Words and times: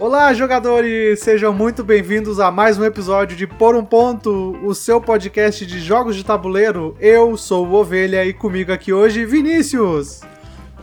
Olá, 0.00 0.32
jogadores! 0.32 1.18
Sejam 1.18 1.52
muito 1.52 1.82
bem-vindos 1.82 2.38
a 2.38 2.52
mais 2.52 2.78
um 2.78 2.84
episódio 2.84 3.36
de 3.36 3.48
Por 3.48 3.74
um 3.74 3.84
Ponto, 3.84 4.56
o 4.62 4.72
seu 4.72 5.00
podcast 5.00 5.66
de 5.66 5.80
jogos 5.80 6.14
de 6.14 6.24
tabuleiro. 6.24 6.96
Eu 7.00 7.36
sou 7.36 7.66
o 7.66 7.72
Ovelha 7.74 8.24
e 8.24 8.32
comigo 8.32 8.72
aqui 8.72 8.92
hoje, 8.92 9.26
Vinícius! 9.26 10.20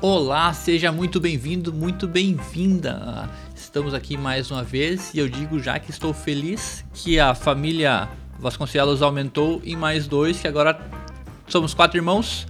Olá, 0.01 0.51
seja 0.51 0.91
muito 0.91 1.21
bem-vindo, 1.21 1.71
muito 1.71 2.09
bem-vinda! 2.09 3.29
Estamos 3.55 3.93
aqui 3.93 4.17
mais 4.17 4.51
uma 4.51 4.63
vez 4.63 5.13
e 5.13 5.19
eu 5.19 5.29
digo 5.29 5.59
já 5.59 5.79
que 5.79 5.91
estou 5.91 6.13
feliz 6.13 6.83
que 6.93 7.17
a 7.17 7.33
família 7.33 8.09
Vasconcelos 8.37 9.01
aumentou 9.01 9.61
em 9.63 9.77
mais 9.77 10.07
dois, 10.09 10.41
que 10.41 10.47
agora 10.47 10.77
somos 11.47 11.73
quatro 11.73 11.97
irmãos 11.97 12.45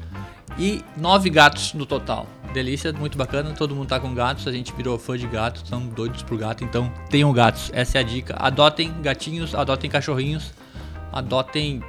e 0.57 0.83
nove 0.97 1.29
gatos 1.29 1.75
no 1.75 1.85
total 1.85 2.25
delícia, 2.55 2.91
muito 2.93 3.17
bacana. 3.17 3.53
Todo 3.53 3.75
mundo 3.75 3.89
tá 3.89 3.99
com 3.99 4.13
gatos, 4.15 4.47
a 4.47 4.51
gente 4.51 4.73
virou 4.73 4.97
fã 4.97 5.17
de 5.17 5.27
gatos, 5.27 5.61
estão 5.61 5.85
doidos 5.85 6.23
por 6.23 6.37
gato, 6.37 6.63
então 6.63 6.91
tenham 7.09 7.31
gatos. 7.31 7.69
Essa 7.73 7.97
é 7.97 8.01
a 8.01 8.03
dica. 8.03 8.35
Adotem 8.39 8.93
gatinhos, 9.01 9.53
adotem 9.53 9.89
cachorrinhos, 9.89 10.53
adotem 11.11 11.83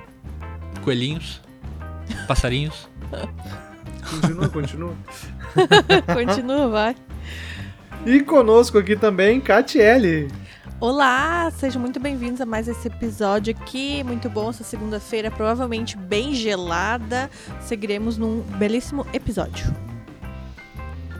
coelhinhos, 0.82 1.40
passarinhos. 2.26 2.88
Continua, 4.10 4.48
continua. 4.48 4.94
continua, 6.12 6.68
vai. 6.68 6.96
E 8.04 8.20
conosco 8.20 8.78
aqui 8.78 8.96
também, 8.96 9.40
Catiele. 9.40 10.28
Olá, 10.78 11.50
sejam 11.52 11.80
muito 11.80 11.98
bem-vindos 11.98 12.40
a 12.40 12.46
mais 12.46 12.68
esse 12.68 12.88
episódio 12.88 13.54
aqui. 13.56 14.04
Muito 14.04 14.28
bom 14.28 14.50
essa 14.50 14.62
segunda-feira, 14.62 15.30
provavelmente 15.30 15.96
bem 15.96 16.34
gelada. 16.34 17.30
Seguiremos 17.60 18.18
num 18.18 18.42
belíssimo 18.58 19.06
episódio. 19.12 19.85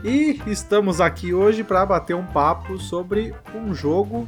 E 0.07 0.41
estamos 0.47 1.01
aqui 1.01 1.33
hoje 1.33 1.65
para 1.65 1.85
bater 1.85 2.15
um 2.15 2.25
papo 2.25 2.77
sobre 2.79 3.35
um 3.53 3.75
jogo 3.75 4.25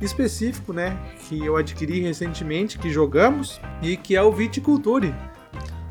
específico, 0.00 0.72
né, 0.72 0.98
que 1.20 1.46
eu 1.46 1.56
adquiri 1.56 2.00
recentemente, 2.00 2.76
que 2.76 2.90
jogamos 2.90 3.60
e 3.80 3.96
que 3.96 4.16
é 4.16 4.22
o 4.22 4.32
Viticulture. 4.32 5.14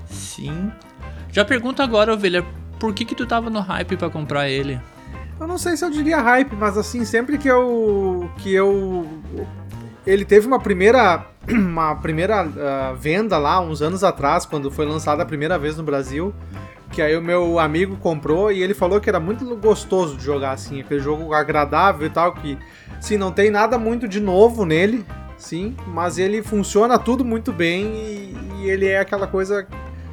Sim. 0.06 0.70
Já 1.32 1.46
pergunto 1.46 1.82
agora, 1.82 2.12
ovelha, 2.12 2.46
por 2.78 2.94
que 2.94 3.06
que 3.06 3.16
tu 3.16 3.26
tava 3.26 3.50
no 3.50 3.62
hype 3.62 3.96
para 3.96 4.10
comprar 4.10 4.50
ele? 4.50 4.82
Eu 5.40 5.48
não 5.48 5.58
sei 5.58 5.78
se 5.78 5.86
eu 5.86 5.90
diria 5.90 6.20
hype, 6.22 6.54
mas 6.54 6.78
assim, 6.78 7.06
sempre 7.06 7.38
que 7.38 7.48
eu 7.48 8.30
que 8.40 8.54
eu 8.54 9.08
ele 10.06 10.26
teve 10.26 10.46
uma 10.46 10.60
primeira 10.60 11.26
uma 11.48 11.96
primeira 11.96 12.46
uh, 12.46 12.96
venda 12.98 13.38
lá 13.38 13.62
uns 13.62 13.82
anos 13.82 14.04
atrás, 14.04 14.46
quando 14.46 14.70
foi 14.70 14.86
lançado 14.86 15.22
a 15.22 15.26
primeira 15.26 15.58
vez 15.58 15.78
no 15.78 15.84
Brasil 15.84 16.36
que 16.96 17.02
aí 17.02 17.18
o 17.18 17.22
meu 17.22 17.60
amigo 17.60 17.98
comprou 17.98 18.50
e 18.50 18.64
ele 18.64 18.74
falou 18.74 19.02
que 19.02 19.10
era 19.10 19.20
muito 19.20 19.46
gostoso 19.58 20.16
de 20.16 20.24
jogar 20.24 20.52
assim, 20.52 20.80
aquele 20.80 21.02
jogo 21.02 21.34
agradável 21.34 22.08
e 22.08 22.10
tal, 22.10 22.34
que 22.34 22.58
sim, 23.02 23.18
não 23.18 23.34
tem 23.34 23.52
nada 23.52 23.78
muito 23.78 24.08
de 24.08 24.22
novo 24.22 24.66
nele, 24.66 25.06
sim, 25.38 25.76
mas 25.88 26.18
ele 26.18 26.42
funciona 26.42 26.98
tudo 26.98 27.26
muito 27.26 27.52
bem 27.52 27.84
e, 27.84 28.38
e 28.62 28.70
ele 28.70 28.88
é 28.88 28.98
aquela 28.98 29.28
coisa 29.28 29.68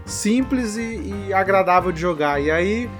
simples 0.04 0.76
e, 0.76 1.28
e, 1.28 1.32
agradável 1.32 1.92
de 1.92 2.00
jogar. 2.00 2.42
E 2.42 2.50
aí, 2.50 2.90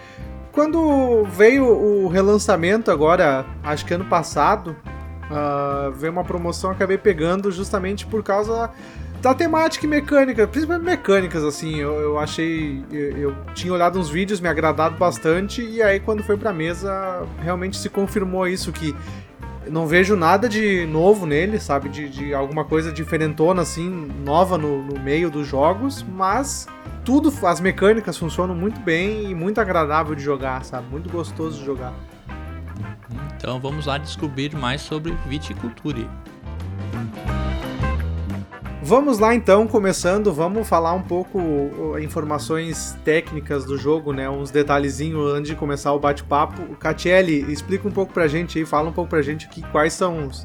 quando 0.53 1.25
veio 1.25 1.66
o 1.66 2.06
relançamento 2.06 2.88
agora, 2.88 3.44
acho 3.64 3.84
que 3.84 3.92
ano 3.92 4.05
passado, 4.05 4.77
uh, 5.28 5.91
veio 5.91 6.12
uma 6.12 6.22
promoção, 6.22 6.70
acabei 6.70 6.98
pegando 6.98 7.50
justamente 7.50 8.06
por 8.06 8.22
causa 8.22 8.70
da 9.23 9.33
temática 9.33 9.87
e 9.87 9.89
mecânica, 9.89 10.48
principalmente 10.48 10.84
mecânicas, 10.84 11.45
assim, 11.45 11.77
eu, 11.77 11.92
eu 12.01 12.19
achei. 12.19 12.84
Eu, 12.91 13.17
eu, 13.17 13.37
tinha 13.55 13.73
olhado 13.73 13.98
uns 13.98 14.11
vídeos, 14.11 14.41
me 14.41 14.48
agradado 14.48 14.97
bastante, 14.97 15.62
e 15.62 15.81
aí 15.81 16.01
quando 16.01 16.25
foi 16.25 16.37
pra 16.37 16.53
mesa, 16.53 17.25
realmente 17.41 17.77
se 17.77 17.88
confirmou 17.88 18.49
isso, 18.49 18.72
que 18.72 18.94
não 19.71 19.87
vejo 19.87 20.16
nada 20.16 20.49
de 20.49 20.84
novo 20.87 21.25
nele, 21.25 21.61
sabe? 21.61 21.88
De, 21.88 22.09
de 22.09 22.34
alguma 22.34 22.65
coisa 22.65 22.91
diferentona, 22.91 23.62
assim, 23.62 23.88
nova 24.25 24.59
no, 24.59 24.82
no, 24.82 24.99
meio 24.99 25.31
dos 25.31 25.47
jogos, 25.47 26.03
mas 26.03 26.66
tudo, 27.05 27.32
as 27.47 27.61
mecânicas 27.61 28.19
funcionam 28.19 28.56
muito 28.56 28.81
bem 28.81 29.31
e 29.31 29.34
muito 29.37 29.61
agradável 29.61 30.16
de 30.16 30.22
jogar, 30.22 30.65
sabe? 30.65 30.88
Muito 30.91 31.09
gostoso 31.09 31.61
de 31.61 31.65
jogar. 31.65 31.94
Então 33.37 33.61
vamos 33.61 33.87
lá 33.87 33.99
descobrir 33.99 34.53
mais 34.56 34.81
sobre 34.81 35.16
viticultura. 35.28 36.09
Vamos 38.84 39.20
lá 39.20 39.32
então, 39.32 39.69
começando, 39.69 40.32
vamos 40.32 40.69
falar 40.69 40.93
um 40.93 41.03
pouco 41.03 41.38
informações 42.03 42.97
técnicas 43.04 43.65
do 43.65 43.78
jogo, 43.78 44.12
né? 44.12 44.28
Uns 44.28 44.50
detalhezinhos 44.50 45.32
antes 45.32 45.50
de 45.50 45.56
começar 45.56 45.93
o 45.93 46.00
bate-papo. 46.00 46.75
Catiele, 46.81 47.47
explica 47.53 47.87
um 47.87 47.93
pouco 47.93 48.12
pra 48.12 48.26
gente 48.26 48.59
aí, 48.59 48.65
fala 48.65 48.91
um 48.91 48.93
pouco 48.93 49.09
pra 49.09 49.22
gente 49.22 49.47
aqui 49.47 49.62
quais 49.70 49.93
são 49.93 50.26
os, 50.26 50.44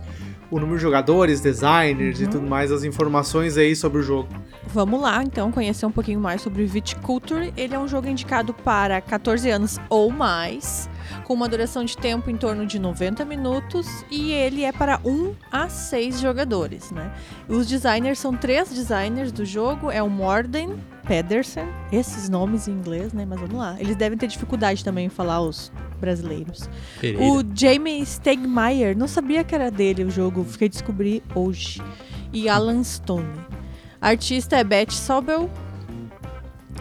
o 0.52 0.60
número 0.60 0.78
de 0.78 0.84
jogadores, 0.84 1.42
designers 1.42 2.20
uhum. 2.20 2.26
e 2.26 2.28
tudo 2.28 2.48
mais, 2.48 2.72
as 2.72 2.84
informações 2.84 3.58
aí 3.58 3.76
sobre 3.76 4.02
o 4.02 4.04
jogo. 4.04 4.30
Vamos 4.68 5.02
lá, 5.02 5.24
então, 5.24 5.52
conhecer 5.52 5.88
um 5.88 5.92
pouquinho 5.92 6.20
mais 6.20 6.40
sobre 6.40 6.64
Viticulture. 6.64 7.52
Ele 7.58 7.74
é 7.74 7.80
um 7.80 7.88
jogo 7.88 8.08
indicado 8.08 8.54
para 8.54 9.02
14 9.02 9.50
anos 9.50 9.80
ou 9.90 10.12
mais 10.12 10.88
com 11.24 11.34
uma 11.34 11.48
duração 11.48 11.84
de 11.84 11.96
tempo 11.98 12.30
em 12.30 12.38
torno 12.38 12.66
de 12.66 12.80
90 12.80 13.26
minutos 13.26 13.88
e 14.10 14.32
ele 14.32 14.64
é 14.64 14.72
para 14.72 15.00
1 15.04 15.34
a 15.52 15.70
6 15.70 16.20
jogadores, 16.20 16.92
né? 16.92 17.12
Os 17.48 17.68
designers 17.68 18.20
são 18.20 18.36
três 18.36 18.70
designers 18.70 19.32
do 19.32 19.46
jogo, 19.46 19.92
é 19.92 20.02
o 20.02 20.10
Morden 20.10 20.76
Pedersen, 21.08 21.66
esses 21.92 22.28
nomes 22.28 22.68
em 22.68 22.72
inglês, 22.72 23.14
né? 23.14 23.26
Mas 23.26 23.40
vamos 23.40 23.56
lá. 23.56 23.76
Eles 23.80 23.96
devem 23.96 24.18
ter 24.18 24.28
dificuldade 24.28 24.84
também 24.84 25.06
em 25.06 25.10
falar 25.10 25.42
os 25.42 25.72
brasileiros. 26.00 26.70
Pereira. 27.00 27.24
O 27.24 27.44
Jamie 27.56 28.06
Stegmaier, 28.06 28.96
não 28.98 29.08
sabia 29.08 29.44
que 29.44 29.56
era 29.56 29.72
dele 29.72 30.04
o 30.04 30.10
jogo, 30.10 30.44
fiquei 30.44 30.70
descobrir 30.70 31.24
hoje. 31.34 31.82
E 32.34 32.50
Alan 32.50 32.84
Stone. 32.84 33.40
A 34.02 34.10
artista 34.10 34.58
é 34.58 34.64
Beth 34.64 34.92
Sobel, 34.92 35.50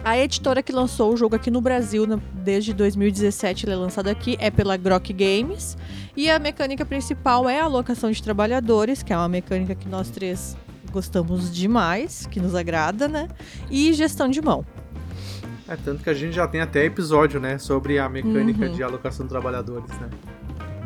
a 0.03 0.17
editora 0.17 0.63
que 0.63 0.71
lançou 0.71 1.13
o 1.13 1.17
jogo 1.17 1.35
aqui 1.35 1.51
no 1.51 1.61
Brasil 1.61 2.05
desde 2.33 2.73
2017, 2.73 3.65
ele 3.65 3.73
é 3.73 3.75
lançado 3.75 4.07
aqui, 4.07 4.37
é 4.39 4.49
pela 4.49 4.77
Grok 4.77 5.11
Games. 5.13 5.77
E 6.15 6.29
a 6.29 6.39
mecânica 6.39 6.85
principal 6.85 7.47
é 7.47 7.59
a 7.59 7.65
alocação 7.65 8.11
de 8.11 8.21
trabalhadores, 8.23 9.03
que 9.03 9.13
é 9.13 9.17
uma 9.17 9.29
mecânica 9.29 9.75
que 9.75 9.87
nós 9.87 10.09
três 10.09 10.57
gostamos 10.91 11.53
demais, 11.53 12.25
que 12.27 12.39
nos 12.39 12.55
agrada, 12.55 13.07
né? 13.07 13.27
E 13.69 13.93
gestão 13.93 14.29
de 14.29 14.41
mão. 14.41 14.65
É, 15.67 15.75
tanto 15.75 16.01
que 16.01 16.09
a 16.09 16.13
gente 16.13 16.33
já 16.33 16.47
tem 16.47 16.61
até 16.61 16.85
episódio, 16.85 17.39
né, 17.39 17.57
sobre 17.57 17.99
a 17.99 18.07
mecânica 18.07 18.65
uhum. 18.65 18.71
de 18.71 18.81
alocação 18.81 19.25
de 19.25 19.29
trabalhadores, 19.29 19.89
né? 19.99 20.09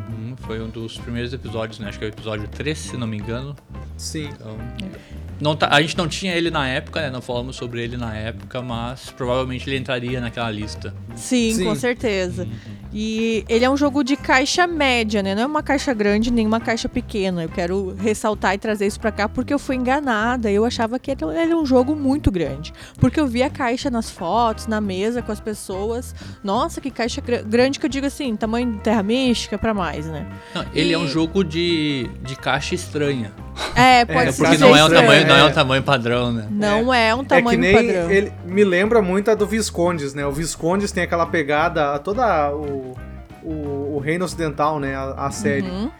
Uhum, 0.08 0.36
foi 0.38 0.60
um 0.60 0.68
dos 0.68 0.98
primeiros 0.98 1.32
episódios, 1.32 1.78
né? 1.78 1.88
Acho 1.88 1.98
que 1.98 2.04
é 2.04 2.08
o 2.08 2.10
episódio 2.10 2.48
3, 2.48 2.76
se 2.76 2.96
não 2.96 3.06
me 3.06 3.16
engano. 3.16 3.54
Sim. 3.96 4.28
Então, 4.32 4.56
é. 4.82 5.31
Não 5.42 5.56
tá, 5.56 5.68
a 5.72 5.82
gente 5.82 5.98
não 5.98 6.06
tinha 6.06 6.36
ele 6.36 6.52
na 6.52 6.68
época, 6.68 7.00
né? 7.00 7.10
Não 7.10 7.20
falamos 7.20 7.56
sobre 7.56 7.82
ele 7.82 7.96
na 7.96 8.14
época, 8.14 8.62
mas 8.62 9.10
provavelmente 9.10 9.68
ele 9.68 9.76
entraria 9.76 10.20
naquela 10.20 10.48
lista. 10.48 10.94
Sim, 11.16 11.52
Sim. 11.54 11.64
com 11.64 11.74
certeza. 11.74 12.44
Uhum. 12.44 12.82
E 12.92 13.44
ele 13.48 13.64
é 13.64 13.68
um 13.68 13.76
jogo 13.76 14.04
de 14.04 14.16
caixa 14.16 14.68
média, 14.68 15.20
né? 15.20 15.34
Não 15.34 15.42
é 15.42 15.46
uma 15.46 15.62
caixa 15.62 15.92
grande 15.92 16.30
nem 16.30 16.46
uma 16.46 16.60
caixa 16.60 16.88
pequena. 16.88 17.42
Eu 17.42 17.48
quero 17.48 17.92
ressaltar 17.96 18.54
e 18.54 18.58
trazer 18.58 18.86
isso 18.86 19.00
para 19.00 19.10
cá 19.10 19.28
porque 19.28 19.52
eu 19.52 19.58
fui 19.58 19.74
enganada. 19.74 20.48
Eu 20.48 20.64
achava 20.64 20.96
que 20.96 21.10
ele 21.10 21.24
era 21.34 21.56
um 21.56 21.66
jogo 21.66 21.96
muito 21.96 22.30
grande. 22.30 22.72
Porque 23.00 23.18
eu 23.18 23.26
vi 23.26 23.42
a 23.42 23.50
caixa 23.50 23.90
nas 23.90 24.12
fotos, 24.12 24.68
na 24.68 24.80
mesa 24.80 25.22
com 25.22 25.32
as 25.32 25.40
pessoas. 25.40 26.14
Nossa, 26.44 26.80
que 26.80 26.90
caixa 26.90 27.20
gr 27.20 27.42
grande 27.44 27.80
que 27.80 27.86
eu 27.86 27.90
digo 27.90 28.06
assim, 28.06 28.36
tamanho 28.36 28.74
de 28.74 28.78
Terra 28.78 29.02
Mística 29.02 29.58
para 29.58 29.74
mais, 29.74 30.06
né? 30.06 30.24
Não, 30.54 30.64
ele 30.72 30.90
e... 30.90 30.92
é 30.92 30.98
um 30.98 31.08
jogo 31.08 31.42
de, 31.42 32.08
de 32.22 32.36
caixa 32.36 32.76
estranha. 32.76 33.32
É, 33.74 34.04
pode 34.04 34.28
é, 34.28 34.32
ser. 34.32 34.42
Porque 34.42 34.58
não 34.58 34.76
é, 34.76 34.84
um 34.84 34.90
tamanho, 34.90 35.26
não 35.26 35.36
é 35.36 35.44
um 35.44 35.52
tamanho 35.52 35.82
padrão, 35.82 36.32
né? 36.32 36.46
Não 36.50 36.92
é, 36.92 37.08
é 37.08 37.14
um 37.14 37.24
tamanho 37.24 37.48
é 37.48 37.50
que 37.50 37.56
nem 37.56 37.74
padrão. 37.74 38.10
Ele 38.10 38.32
me 38.44 38.64
lembra 38.64 39.02
muito 39.02 39.30
a 39.30 39.34
do 39.34 39.46
Viscondes, 39.46 40.14
né? 40.14 40.26
O 40.26 40.32
Viscondes 40.32 40.92
tem 40.92 41.02
aquela 41.02 41.26
pegada, 41.26 41.98
toda 41.98 42.50
o, 42.50 42.94
o, 43.42 43.96
o 43.96 43.98
Reino 43.98 44.24
Ocidental, 44.24 44.78
né? 44.78 44.94
A, 44.94 45.26
a 45.26 45.30
série. 45.30 45.68
Uhum. 45.68 45.90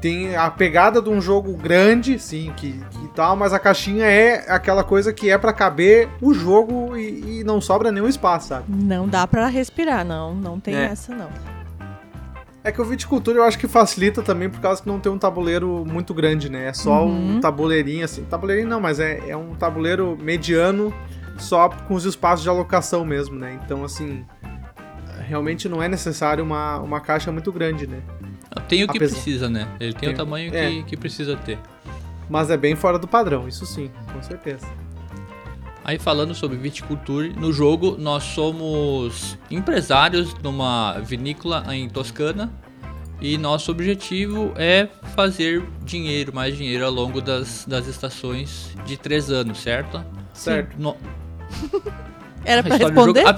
Tem 0.00 0.36
a 0.36 0.48
pegada 0.48 1.02
de 1.02 1.08
um 1.08 1.20
jogo 1.20 1.56
grande, 1.56 2.20
sim, 2.20 2.52
que, 2.56 2.72
que 2.90 3.08
tal, 3.16 3.34
mas 3.34 3.52
a 3.52 3.58
caixinha 3.58 4.06
é 4.06 4.44
aquela 4.48 4.84
coisa 4.84 5.12
que 5.12 5.28
é 5.28 5.36
para 5.36 5.52
caber 5.52 6.08
o 6.22 6.32
jogo 6.32 6.96
e, 6.96 7.40
e, 7.40 7.44
não 7.44 7.60
sobra 7.60 7.90
nenhum 7.90 8.06
espaço, 8.06 8.48
sabe? 8.48 8.64
Não 8.68 9.08
dá 9.08 9.26
para 9.26 9.48
respirar, 9.48 10.04
não. 10.04 10.36
Não 10.36 10.60
tem 10.60 10.76
é. 10.76 10.84
essa, 10.84 11.12
não. 11.12 11.28
É 12.68 12.72
que 12.72 12.82
o 12.82 12.84
viticultura 12.84 13.38
eu 13.38 13.44
acho 13.44 13.58
que 13.58 13.66
facilita 13.66 14.20
também 14.20 14.50
por 14.50 14.60
causa 14.60 14.82
que 14.82 14.86
não 14.86 15.00
tem 15.00 15.10
um 15.10 15.16
tabuleiro 15.16 15.86
muito 15.86 16.12
grande, 16.12 16.50
né? 16.50 16.68
É 16.68 16.72
só 16.74 17.06
uhum. 17.06 17.36
um 17.36 17.40
tabuleirinho 17.40 18.04
assim. 18.04 18.24
Tabuleirinho 18.24 18.68
não, 18.68 18.78
mas 18.78 19.00
é, 19.00 19.22
é 19.26 19.34
um 19.34 19.54
tabuleiro 19.54 20.18
mediano 20.20 20.92
só 21.38 21.70
com 21.70 21.94
os 21.94 22.04
espaços 22.04 22.42
de 22.42 22.48
alocação 22.50 23.06
mesmo, 23.06 23.38
né? 23.38 23.58
Então, 23.64 23.84
assim, 23.84 24.22
realmente 25.26 25.66
não 25.66 25.82
é 25.82 25.88
necessário 25.88 26.44
uma, 26.44 26.78
uma 26.80 27.00
caixa 27.00 27.32
muito 27.32 27.50
grande, 27.50 27.86
né? 27.86 28.02
Tem 28.68 28.84
o 28.84 28.88
que 28.88 28.98
Apesar... 28.98 29.14
precisa, 29.14 29.48
né? 29.48 29.66
Ele 29.80 29.94
tem, 29.94 30.00
tem 30.00 30.08
o 30.10 30.14
tamanho 30.14 30.54
é. 30.54 30.68
que, 30.68 30.82
que 30.82 30.96
precisa 30.98 31.36
ter. 31.36 31.58
Mas 32.28 32.50
é 32.50 32.56
bem 32.58 32.76
fora 32.76 32.98
do 32.98 33.08
padrão, 33.08 33.48
isso 33.48 33.64
sim, 33.64 33.90
com 34.12 34.22
certeza. 34.22 34.66
Aí 35.88 35.98
falando 35.98 36.34
sobre 36.34 36.58
viticultura, 36.58 37.28
no 37.30 37.50
jogo 37.50 37.96
nós 37.98 38.22
somos 38.22 39.38
empresários 39.50 40.34
numa 40.42 40.98
vinícola 40.98 41.64
em 41.74 41.88
Toscana 41.88 42.52
E 43.22 43.38
nosso 43.38 43.70
objetivo 43.70 44.52
é 44.56 44.86
fazer 45.16 45.62
dinheiro, 45.86 46.30
mais 46.34 46.54
dinheiro 46.58 46.84
ao 46.84 46.90
longo 46.92 47.22
das, 47.22 47.64
das 47.66 47.86
estações 47.86 48.76
de 48.84 48.98
três 48.98 49.30
anos, 49.30 49.60
certo? 49.60 50.04
Certo. 50.34 50.76
No- 50.78 50.94
Era 52.44 52.62
pra 52.62 52.76
responder? 52.76 53.20
jogo- 53.22 53.32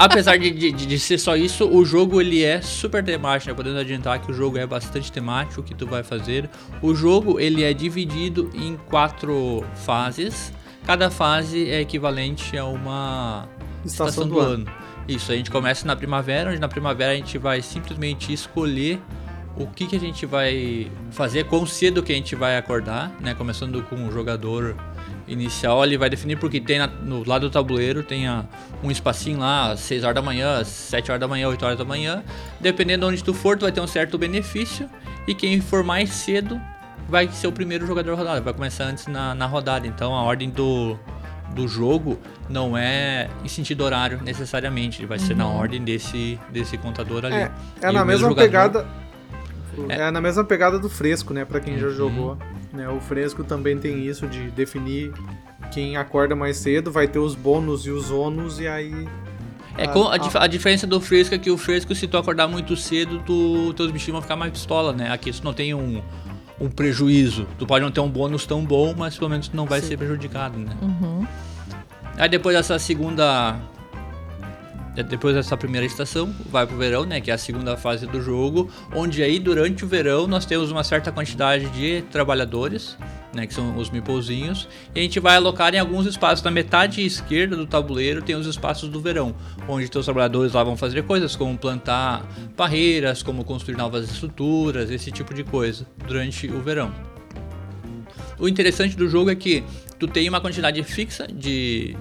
apesar 0.00 0.36
de, 0.38 0.50
de, 0.50 0.72
de 0.72 0.98
ser 0.98 1.18
só 1.18 1.36
isso, 1.36 1.68
o 1.68 1.84
jogo 1.84 2.20
ele 2.20 2.42
é 2.42 2.60
super 2.60 3.02
temático, 3.04 3.50
né? 3.50 3.56
Podemos 3.56 3.78
adiantar 3.78 4.18
que 4.20 4.30
o 4.30 4.34
jogo 4.34 4.58
é 4.58 4.66
bastante 4.66 5.10
temático, 5.12 5.60
o 5.60 5.64
que 5.64 5.74
tu 5.74 5.86
vai 5.86 6.02
fazer. 6.02 6.50
O 6.82 6.94
jogo 6.96 7.38
ele 7.38 7.62
é 7.62 7.72
dividido 7.72 8.50
em 8.54 8.76
quatro 8.90 9.64
fases. 9.76 10.52
Cada 10.86 11.10
fase 11.10 11.68
é 11.70 11.80
equivalente 11.80 12.56
a 12.58 12.64
uma 12.64 13.48
Estação, 13.84 14.28
do, 14.28 14.38
ano. 14.40 14.66
Isso, 15.06 15.32
a 15.32 15.36
gente 15.36 15.50
começa 15.50 15.86
na 15.86 15.94
primavera, 15.96 16.50
onde 16.50 16.60
na 16.60 16.68
primavera 16.68 17.12
a 17.12 17.14
gente 17.14 17.38
vai 17.38 17.60
simplesmente 17.62 18.32
escolher 18.32 19.00
o 19.56 19.66
que, 19.66 19.86
que 19.86 19.96
a 19.96 20.00
gente 20.00 20.24
vai 20.24 20.90
fazer, 21.10 21.44
quão 21.44 21.66
cedo 21.66 22.02
que 22.02 22.12
a 22.12 22.14
gente 22.14 22.34
vai 22.34 22.56
acordar, 22.56 23.12
né? 23.20 23.34
Começando 23.34 23.82
com 23.82 23.96
o 24.08 24.10
jogador 24.12 24.74
inicial, 25.28 25.84
ele 25.84 25.96
vai 25.98 26.08
definir 26.10 26.36
porque 26.36 26.60
tem 26.60 26.78
na- 26.78 26.86
no 26.86 27.22
lado 27.26 27.48
do 27.48 27.50
tabuleiro 27.52 28.02
tem 28.02 28.26
a- 28.26 28.44
um 28.82 28.90
espacinho 28.90 29.38
lá, 29.38 29.72
às 29.72 29.80
6 29.80 30.02
horas 30.04 30.14
da 30.16 30.22
manhã, 30.22 30.58
às 30.58 30.68
7 30.68 31.10
horas 31.10 31.20
da 31.20 31.28
manhã, 31.28 31.48
8 31.48 31.64
horas 31.64 31.78
da 31.78 31.84
manhã. 31.84 32.22
Dependendo 32.60 33.06
de 33.06 33.12
onde 33.12 33.24
tu 33.24 33.32
for, 33.34 33.56
tu 33.56 33.62
vai 33.62 33.72
ter 33.72 33.80
um 33.80 33.86
certo 33.86 34.16
benefício. 34.18 34.88
E 35.28 35.34
quem 35.34 35.60
for 35.60 35.84
mais 35.84 36.10
cedo 36.10 36.60
vai 37.12 37.28
ser 37.28 37.46
o 37.46 37.52
primeiro 37.52 37.86
jogador 37.86 38.16
rodado, 38.16 38.42
vai 38.42 38.54
começar 38.54 38.84
antes 38.84 39.06
na, 39.06 39.34
na 39.34 39.46
rodada. 39.46 39.86
Então 39.86 40.14
a 40.16 40.22
ordem 40.22 40.48
do, 40.50 40.98
do 41.54 41.68
jogo 41.68 42.18
não 42.48 42.76
é 42.76 43.28
em 43.44 43.48
sentido 43.48 43.84
horário 43.84 44.20
necessariamente, 44.22 44.98
ele 45.00 45.06
vai 45.06 45.18
ser 45.18 45.36
na 45.36 45.46
ordem 45.46 45.84
desse, 45.84 46.40
desse 46.50 46.76
contador 46.78 47.26
ali. 47.26 47.34
É, 47.36 47.50
é 47.82 47.92
na 47.92 48.04
mesma 48.04 48.28
jogador- 48.30 48.44
pegada. 48.46 48.86
É. 49.88 50.02
É. 50.02 50.10
na 50.10 50.20
mesma 50.20 50.42
pegada 50.44 50.78
do 50.78 50.88
fresco, 50.88 51.32
né? 51.32 51.44
Pra 51.44 51.60
quem 51.60 51.78
já 51.78 51.86
Uhum. 51.86 51.92
jogou. 51.94 52.38
Né? 52.72 52.88
O 52.88 53.00
fresco 53.00 53.44
também 53.44 53.78
tem 53.78 54.06
isso 54.06 54.26
de 54.26 54.50
definir 54.50 55.12
quem 55.70 55.96
acorda 55.96 56.34
mais 56.34 56.56
cedo, 56.56 56.90
vai 56.90 57.06
ter 57.06 57.18
os 57.18 57.34
bônus 57.34 57.84
e 57.86 57.90
os 57.90 58.10
ônus, 58.10 58.58
e 58.58 58.66
aí. 58.66 59.06
É, 59.78 59.84
a, 59.86 60.16
dif- 60.18 60.36
a 60.36 60.46
diferença 60.46 60.86
do 60.86 61.00
fresco 61.00 61.34
é 61.34 61.38
que 61.38 61.50
o 61.50 61.56
fresco, 61.56 61.94
se 61.94 62.06
tu 62.06 62.16
acordar 62.18 62.46
muito 62.48 62.76
cedo, 62.76 63.22
tu, 63.24 63.72
teus 63.74 63.90
bichinhos 63.90 64.12
vão 64.12 64.22
ficar 64.22 64.36
mais 64.36 64.52
pistola, 64.52 64.92
né? 64.92 65.10
Aqui 65.10 65.32
tu 65.32 65.42
não 65.42 65.54
tem 65.54 65.72
um, 65.72 66.02
um 66.62 66.70
prejuízo. 66.70 67.46
Tu 67.58 67.66
pode 67.66 67.84
não 67.84 67.90
ter 67.90 68.00
um 68.00 68.08
bônus 68.08 68.46
tão 68.46 68.64
bom, 68.64 68.94
mas 68.96 69.16
pelo 69.18 69.28
menos 69.30 69.48
tu 69.48 69.56
não 69.56 69.66
vai 69.66 69.80
Sim. 69.80 69.88
ser 69.88 69.96
prejudicado, 69.98 70.58
né? 70.58 70.70
Uhum. 70.80 71.26
Aí 72.16 72.28
depois 72.28 72.56
dessa 72.56 72.78
segunda. 72.78 73.56
de- 74.94 75.02
Depois 75.02 75.34
dessa 75.34 75.56
primeira 75.56 75.86
estação, 75.86 76.32
vai 76.50 76.66
pro 76.66 76.76
verão, 76.76 77.04
né? 77.04 77.20
Que 77.20 77.30
é 77.30 77.34
a 77.34 77.38
segunda 77.38 77.76
fase 77.76 78.06
do 78.06 78.20
jogo. 78.22 78.70
Onde 78.94 79.22
aí, 79.22 79.38
durante 79.38 79.84
o 79.84 79.88
verão, 79.88 80.26
nós 80.26 80.44
temos 80.46 80.70
uma 80.70 80.84
certa 80.84 81.10
quantidade 81.10 81.68
de 81.70 82.02
trabalhadores, 82.10 82.96
né? 83.34 83.46
Que 83.46 83.54
são 83.54 83.76
os 83.76 83.90
mipolzinhos. 83.90 84.68
E 84.94 85.00
a 85.00 85.02
gente 85.02 85.18
vai 85.20 85.36
alocar 85.36 85.74
em 85.74 85.78
alguns 85.78 86.06
espaços. 86.06 86.42
Na 86.42 86.50
metade 86.50 87.04
esquerda 87.04 87.56
do 87.56 87.66
tabuleiro 87.66 88.22
tem 88.22 88.36
os 88.36 88.46
espaços 88.46 88.88
do 88.88 89.00
verão. 89.00 89.34
Onde 89.68 89.88
teus 89.88 90.04
trabalhadores 90.04 90.52
lá 90.52 90.62
vão 90.62 90.76
fazer 90.76 91.02
coisas 91.02 91.36
como 91.36 91.56
plantar 91.56 92.26
barreiras, 92.56 93.22
como 93.22 93.44
construir 93.44 93.76
novas 93.76 94.10
estruturas, 94.10 94.90
esse 94.90 95.10
tipo 95.10 95.32
de 95.34 95.44
coisa. 95.44 95.86
Durante 96.06 96.46
o 96.46 96.60
verão. 96.60 96.92
O 98.38 98.48
interessante 98.48 98.96
do 98.96 99.08
jogo 99.08 99.30
é 99.30 99.34
que 99.34 99.62
tu 99.98 100.08
tem 100.08 100.28
uma 100.28 100.40
quantidade 100.40 100.82
fixa 100.82 101.26
de 101.26 101.96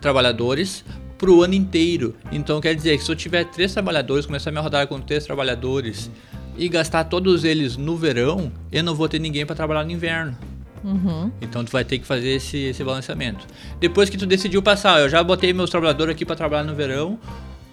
trabalhadores 0.00 0.84
pro 1.18 1.42
ano 1.42 1.54
inteiro. 1.54 2.14
Então 2.30 2.60
quer 2.60 2.74
dizer 2.74 2.96
que 2.98 3.04
se 3.04 3.10
eu 3.10 3.16
tiver 3.16 3.44
três 3.44 3.72
trabalhadores, 3.72 4.26
começar 4.26 4.50
minha 4.50 4.62
rodada 4.62 4.86
com 4.86 5.00
três 5.00 5.24
trabalhadores 5.24 6.10
e 6.56 6.68
gastar 6.68 7.04
todos 7.04 7.44
eles 7.44 7.76
no 7.76 7.96
verão, 7.96 8.52
eu 8.72 8.82
não 8.82 8.94
vou 8.94 9.08
ter 9.08 9.18
ninguém 9.18 9.44
para 9.44 9.54
trabalhar 9.54 9.84
no 9.84 9.90
inverno. 9.90 10.36
Uhum. 10.84 11.30
Então 11.40 11.64
tu 11.64 11.72
vai 11.72 11.84
ter 11.84 11.98
que 11.98 12.06
fazer 12.06 12.30
esse, 12.30 12.56
esse 12.58 12.82
balanceamento. 12.84 13.46
Depois 13.80 14.08
que 14.08 14.16
tu 14.16 14.26
decidiu 14.26 14.62
passar, 14.62 15.00
eu 15.00 15.08
já 15.08 15.22
botei 15.22 15.52
meus 15.52 15.70
trabalhadores 15.70 16.14
aqui 16.14 16.24
para 16.24 16.36
trabalhar 16.36 16.64
no 16.64 16.74
verão. 16.74 17.18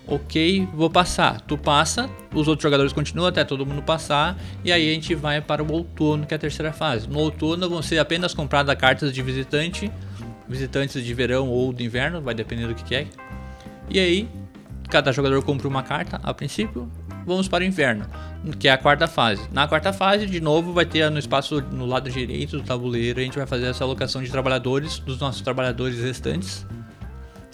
Ok, 0.05 0.67
vou 0.73 0.89
passar. 0.89 1.39
Tu 1.41 1.57
passa, 1.57 2.09
os 2.33 2.47
outros 2.47 2.63
jogadores 2.63 2.91
continuam 2.91 3.27
até 3.27 3.43
todo 3.43 3.65
mundo 3.65 3.81
passar. 3.81 4.37
E 4.63 4.71
aí 4.71 4.89
a 4.89 4.93
gente 4.93 5.15
vai 5.15 5.39
para 5.39 5.63
o 5.63 5.71
outono, 5.71 6.25
que 6.25 6.33
é 6.33 6.37
a 6.37 6.39
terceira 6.39 6.73
fase. 6.73 7.07
No 7.07 7.19
outono 7.19 7.69
vão 7.69 7.81
ser 7.81 7.99
apenas 7.99 8.33
compradas 8.33 8.75
cartas 8.75 9.13
de 9.13 9.21
visitante, 9.21 9.89
visitantes 10.47 11.03
de 11.03 11.13
verão 11.13 11.47
ou 11.47 11.71
de 11.71 11.85
inverno, 11.85 12.21
vai 12.21 12.33
depender 12.33 12.67
do 12.67 12.75
que 12.75 12.83
que 12.83 12.95
é. 12.95 13.07
E 13.89 13.99
aí, 13.99 14.27
cada 14.89 15.11
jogador 15.11 15.41
compra 15.43 15.67
uma 15.67 15.83
carta 15.83 16.19
a 16.21 16.33
princípio. 16.33 16.91
Vamos 17.25 17.47
para 17.47 17.63
o 17.63 17.67
inverno, 17.67 18.05
que 18.59 18.67
é 18.67 18.71
a 18.71 18.77
quarta 18.77 19.07
fase. 19.07 19.41
Na 19.51 19.67
quarta 19.67 19.93
fase, 19.93 20.25
de 20.25 20.41
novo, 20.41 20.73
vai 20.73 20.85
ter 20.85 21.09
no 21.09 21.17
espaço 21.17 21.61
no 21.71 21.85
lado 21.85 22.09
direito 22.09 22.57
do 22.57 22.63
tabuleiro, 22.63 23.19
a 23.19 23.23
gente 23.23 23.37
vai 23.37 23.47
fazer 23.47 23.67
essa 23.67 23.83
alocação 23.83 24.21
de 24.21 24.29
trabalhadores, 24.29 24.99
dos 24.99 25.19
nossos 25.19 25.41
trabalhadores 25.41 26.01
restantes. 26.01 26.65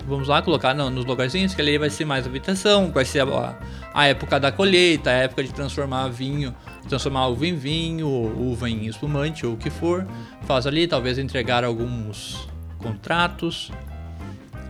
Vamos 0.07 0.27
lá 0.27 0.41
colocar 0.41 0.73
no- 0.73 0.89
nos 0.89 1.05
lugarzinhos, 1.05 1.53
que 1.53 1.61
ali 1.61 1.77
vai 1.77 1.89
ser 1.91 2.03
mais 2.05 2.25
habitação, 2.25 2.91
vai 2.91 3.05
ser 3.05 3.21
a, 3.21 3.59
a 3.93 4.07
época 4.07 4.39
da 4.39 4.51
colheita, 4.51 5.11
a 5.11 5.13
época 5.13 5.43
de 5.43 5.53
transformar 5.53 6.07
vinho, 6.07 6.55
transformar 6.87 7.27
uva 7.27 7.45
em 7.45 7.55
vinho, 7.55 8.07
uva 8.07 8.67
em 8.67 8.87
espumante 8.87 9.45
ou 9.45 9.53
o 9.53 9.57
que 9.57 9.69
for. 9.69 10.07
Faz 10.47 10.65
ali, 10.65 10.87
talvez 10.87 11.19
entregar 11.19 11.63
alguns 11.63 12.49
contratos, 12.79 13.71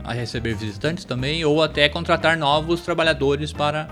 a 0.03 0.11
receber 0.11 0.55
visitantes 0.55 1.05
também, 1.05 1.45
ou 1.45 1.63
até 1.63 1.87
contratar 1.87 2.37
novos 2.37 2.81
trabalhadores 2.81 3.53
para 3.53 3.87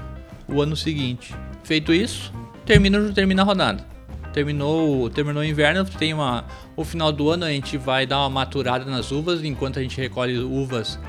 o 0.47 0.61
ano 0.61 0.75
seguinte. 0.75 1.33
Feito 1.63 1.93
isso, 1.93 2.31
termina, 2.65 3.11
termina 3.11 3.41
a 3.41 3.45
rodada. 3.45 3.85
Terminou, 4.33 5.09
terminou 5.09 5.41
o 5.41 5.45
inverno, 5.45 5.83
tem 5.83 6.13
uma, 6.13 6.45
o 6.75 6.83
final 6.83 7.11
do 7.11 7.29
ano 7.29 7.45
a 7.45 7.49
gente 7.49 7.77
vai 7.77 8.05
dar 8.05 8.19
uma 8.19 8.29
maturada 8.29 8.85
nas 8.85 9.11
uvas, 9.11 9.43
enquanto 9.43 9.79
a 9.79 9.81
gente 9.81 9.99
recolhe 9.99 10.37
uvas, 10.37 10.99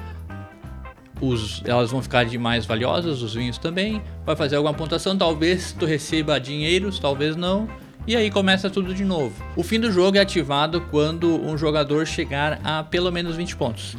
os, 1.20 1.62
elas 1.64 1.90
vão 1.90 2.02
ficar 2.02 2.25
de 2.25 2.38
mais 2.38 2.64
valiosas, 2.64 3.23
os 3.23 3.35
vinhos 3.35 3.58
também. 3.58 4.02
Vai 4.25 4.37
fazer 4.37 4.56
alguma 4.56 4.75
pontuação, 4.75 5.17
talvez 5.17 5.73
tu 5.73 5.84
receba 5.84 6.38
dinheiros, 6.41 6.99
talvez 6.99 7.37
não. 7.37 7.69
E 8.06 8.17
aí 8.17 8.31
começa 8.31 8.70
tudo 8.70 8.94
de 8.94 9.05
novo. 9.05 9.34
O 9.55 9.62
fim 9.62 9.79
do 9.79 9.93
jogo 9.93 10.17
é 10.17 10.20
ativado 10.20 10.81
quando 10.91 11.29
um 11.44 11.58
jogador 11.58 12.06
chegar 12.06 12.58
a 12.64 12.82
pelo 12.82 13.12
menos 13.12 13.37
20 13.37 13.56
pontos. 13.56 13.96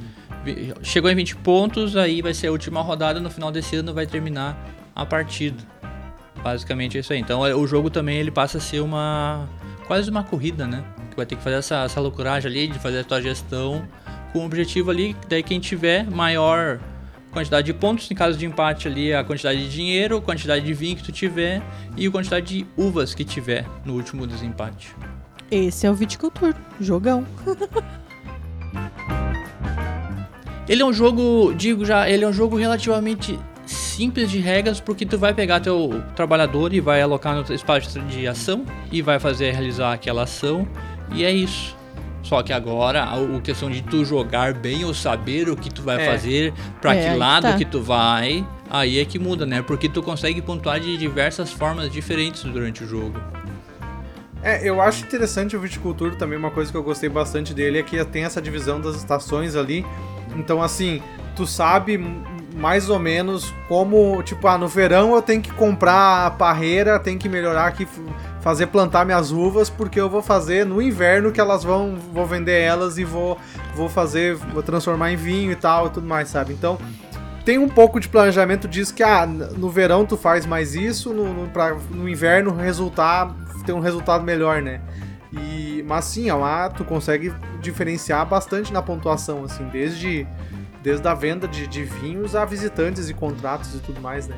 Chegou 0.82 1.12
em 1.12 1.16
20 1.16 1.36
pontos, 1.38 1.96
aí 1.96 2.22
vai 2.22 2.34
ser 2.34 2.48
a 2.48 2.52
última 2.52 2.82
rodada, 2.82 3.20
no 3.20 3.30
final 3.30 3.52
desse 3.52 3.76
ano 3.76 3.94
vai 3.94 4.08
terminar 4.08 4.58
a 5.02 5.06
partida. 5.06 5.58
Basicamente 6.44 6.98
é 6.98 7.02
isso 7.02 7.14
aí. 7.14 7.20
Então 7.20 7.46
é, 7.46 7.54
o 7.54 7.66
jogo 7.68 7.90
também 7.90 8.18
ele 8.18 8.32
passa 8.32 8.58
a 8.58 8.62
ser 8.62 8.80
uma 8.82 9.48
quase 9.88 10.10
uma 10.10 10.24
corrida, 10.24 10.68
né? 10.68 10.84
Que 11.10 11.18
vai 11.18 11.26
ter 11.26 11.36
que 11.36 11.44
fazer 11.44 11.58
essa, 11.58 11.84
essa 11.84 12.00
loucuragem 12.00 12.50
ali 12.50 12.68
de 12.68 12.80
fazer 12.80 13.00
a 13.00 13.04
tua 13.04 13.22
gestão 13.22 13.88
com 14.32 14.40
o 14.40 14.46
objetivo 14.46 14.92
ali, 14.92 15.16
daí 15.28 15.42
quem 15.42 15.60
tiver 15.60 16.06
maior 16.10 16.80
quantidade 17.32 17.66
de 17.66 17.74
pontos, 17.74 18.10
em 18.12 18.16
caso 18.16 18.38
de 18.38 18.46
empate 18.46 18.88
ali 18.88 19.14
a 19.14 19.24
quantidade 19.24 19.60
de 19.64 19.70
dinheiro, 19.70 20.18
a 20.18 20.22
quantidade 20.22 20.64
de 20.66 20.74
vinho 20.74 20.96
que 20.96 21.04
tu 21.04 21.12
tiver 21.12 21.62
e 21.98 22.06
a 22.06 22.12
quantidade 22.12 22.46
de 22.58 22.68
uvas 22.78 23.14
que 23.14 23.24
tiver 23.24 23.66
no 23.86 23.94
último 23.94 24.28
desempate. 24.28 24.96
Esse 25.50 25.88
é 25.88 25.92
o 25.92 25.96
Viticulture. 25.96 26.56
Jogão. 26.80 27.26
Ele 30.68 30.84
é 30.84 30.86
um 30.86 30.94
jogo, 30.94 31.52
digo 31.56 31.84
já, 31.84 32.08
ele 32.08 32.24
é 32.24 32.28
um 32.28 32.32
jogo 32.32 32.56
relativamente 32.56 33.40
simples 34.00 34.32
de 34.32 34.40
regras, 34.40 34.80
porque 34.80 35.06
tu 35.06 35.18
vai 35.18 35.34
pegar 35.34 35.60
teu 35.60 36.02
trabalhador 36.16 36.74
e 36.74 36.80
vai 36.80 37.02
alocar 37.02 37.36
no 37.36 37.54
espaço 37.54 38.00
de 38.00 38.26
ação 38.26 38.64
e 38.90 39.02
vai 39.02 39.20
fazer 39.20 39.52
realizar 39.52 39.92
aquela 39.92 40.24
ação 40.24 40.66
e 41.12 41.26
é 41.26 41.32
isso. 41.34 41.76
Só 42.24 42.42
que 42.42 42.54
agora 42.54 43.04
a 43.04 43.42
questão 43.42 43.70
de 43.70 43.82
tu 43.82 44.06
jogar 44.06 44.54
bem 44.54 44.86
ou 44.86 44.94
saber 44.94 45.50
o 45.50 45.56
que 45.56 45.70
tu 45.70 45.82
vai 45.82 46.02
É. 46.02 46.12
fazer, 46.12 46.54
pra 46.80 46.96
É, 46.96 47.10
que 47.12 47.18
lado 47.18 47.44
tá. 47.44 47.58
que 47.58 47.66
tu 47.66 47.82
vai, 47.82 48.46
aí 48.70 49.00
é 49.00 49.04
que 49.04 49.20
muda, 49.20 49.46
né? 49.46 49.62
Porque 49.62 49.90
tu 49.90 50.02
consegue 50.02 50.42
pontuar 50.42 50.80
de 50.80 50.96
diversas 50.96 51.52
formas 51.52 51.92
diferentes 51.92 52.42
durante 52.44 52.86
o 52.86 52.88
jogo. 52.88 53.20
É, 54.42 54.66
eu 54.66 54.82
acho 54.82 55.04
interessante 55.04 55.58
o 55.58 55.60
Viticultura 55.60 56.16
também, 56.16 56.40
uma 56.40 56.52
coisa 56.52 56.72
que 56.72 56.78
eu 56.78 56.84
gostei 56.84 57.10
bastante 57.10 57.54
dele 57.54 57.80
é 57.80 57.84
que 57.84 58.02
tem 58.06 58.24
essa 58.24 58.42
divisão 58.42 58.80
das 58.80 58.96
estações 58.96 59.58
ali. 59.58 59.86
Então, 60.38 60.62
assim, 60.62 61.02
tu 61.36 61.46
sabe 61.46 61.98
mais 62.60 62.90
ou 62.90 63.00
menos 63.00 63.54
como, 63.68 64.22
tipo, 64.22 64.48
ah, 64.48 64.58
no 64.58 64.68
verão 64.68 65.16
eu 65.16 65.22
tenho 65.22 65.42
que 65.42 65.52
comprar 65.52 66.28
a 66.28 66.32
parreira, 66.32 67.00
tenho 67.00 67.18
que 67.18 67.30
melhorar 67.30 67.68
aqui, 67.68 67.88
fazer 68.42 68.68
plantar 68.68 69.06
minhas 69.06 69.32
uvas, 69.32 69.70
porque 69.70 70.00
eu 70.00 70.10
vou 70.10 70.22
fazer 70.22 70.66
no 70.66 70.82
inverno 70.82 71.32
que 71.32 71.40
elas 71.40 71.64
vão, 71.64 71.96
vou 72.14 72.26
vender 72.26 72.62
elas 72.62 72.98
e 72.98 73.04
vou, 73.04 73.38
vou 73.74 73.88
fazer, 73.88 74.36
vou 74.36 74.62
transformar 74.62 75.12
em 75.12 75.16
vinho 75.16 75.52
e 75.52 75.56
tal 75.56 75.88
e 75.88 75.90
tudo 75.90 76.06
mais, 76.06 76.28
sabe? 76.28 76.54
Então, 76.54 76.78
tem 77.46 77.58
um 77.58 77.70
pouco 77.70 78.00
de 78.00 78.08
planejamento 78.08 78.68
disso 78.68 78.94
que, 78.94 79.02
ah, 79.02 79.26
no 79.26 79.70
verão 79.70 80.06
tu 80.06 80.18
faz 80.18 80.46
mais 80.46 80.76
isso, 80.76 81.14
no, 81.14 81.34
no, 81.34 81.50
pra, 81.50 81.76
no 81.90 82.08
inverno 82.08 82.54
resultar, 82.54 83.34
ter 83.66 83.74
um 83.74 83.80
resultado 83.80 84.24
melhor, 84.24 84.62
né? 84.62 84.82
E, 85.32 85.84
mas 85.88 86.06
sim, 86.06 86.30
é 86.30 86.34
uma, 86.34 86.70
tu 86.70 86.84
consegue 86.84 87.34
diferenciar 87.62 88.26
bastante 88.26 88.74
na 88.74 88.82
pontuação, 88.82 89.44
assim, 89.44 89.64
desde, 89.70 90.28
desde 90.82 91.08
a 91.08 91.14
venda 91.14 91.48
de, 91.48 91.68
de 91.68 91.84
vinhos 91.84 92.36
a 92.36 92.46
visitantes 92.46 93.10
e 93.10 93.14
contratos 93.14 93.76
e 93.76 93.80
tudo 93.80 94.00
mais, 94.02 94.28
né? 94.28 94.36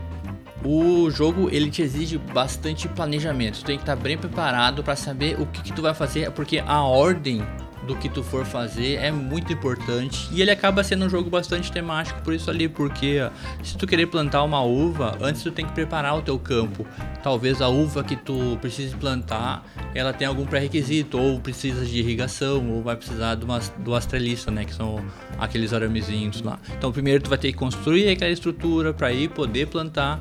o 0.64 1.10
jogo 1.10 1.50
ele 1.52 1.70
te 1.70 1.82
exige 1.82 2.18
bastante 2.18 2.88
planejamento. 2.88 3.60
Tu 3.60 3.66
tem 3.66 3.78
que 3.78 3.84
estar 3.84 3.96
bem 3.96 4.18
preparado 4.18 4.84
para 4.84 4.96
saber 4.96 5.40
o 5.40 5.46
que, 5.46 5.62
que 5.64 5.74
tu 5.74 5.82
vai 5.82 5.94
fazer, 5.94 6.32
porque 6.32 6.60
a 6.60 6.84
ordem 6.84 7.42
do 7.88 7.96
que 7.96 8.10
tu 8.10 8.24
for 8.24 8.46
fazer 8.46 8.96
é 8.96 9.12
muito 9.12 9.52
importante 9.52 10.30
e 10.32 10.42
ele 10.42 10.52
acaba 10.52 10.84
sendo 10.84 11.06
um 11.06 11.10
jogo 11.10 11.30
bastante 11.30 11.72
temático 11.72 12.22
por 12.22 12.34
isso 12.34 12.50
ali, 12.50 12.68
porque 12.68 13.18
se 13.64 13.78
tu 13.78 13.88
querer 13.88 14.08
plantar 14.08 14.44
uma 14.44 14.62
uva, 14.62 15.18
antes 15.22 15.44
tu 15.44 15.52
tem 15.52 15.66
que 15.66 15.74
preparar 15.74 16.18
o 16.18 16.22
teu 16.22 16.38
campo. 16.38 16.86
Talvez 17.24 17.62
a 17.62 17.68
uva 17.68 18.04
que 18.04 18.16
tu 18.16 18.58
precise 18.62 18.96
plantar, 18.96 19.66
ela 19.94 20.14
tenha 20.14 20.30
algum 20.30 20.46
pré-requisito, 20.46 21.18
ou 21.20 21.40
precisa 21.40 21.86
de 21.86 22.00
irrigação, 22.00 22.72
ou 22.72 22.82
vai 22.82 22.96
precisar 22.96 23.36
de 23.36 23.46
umas, 23.46 23.70
do 23.80 23.94
astrelista, 23.94 24.52
né, 24.52 24.66
que 24.66 24.74
são 24.74 25.04
aqueles 25.38 25.74
aramezinhos 25.74 26.42
lá. 26.42 26.60
Então 26.78 26.92
primeiro 26.92 27.24
tu 27.24 27.30
vai 27.30 27.38
ter 27.38 27.52
que 27.52 27.58
construir 27.58 28.10
aquela 28.10 28.32
estrutura 28.32 28.94
para 28.94 29.12
ir 29.12 29.30
poder 29.30 29.68
plantar 29.68 30.20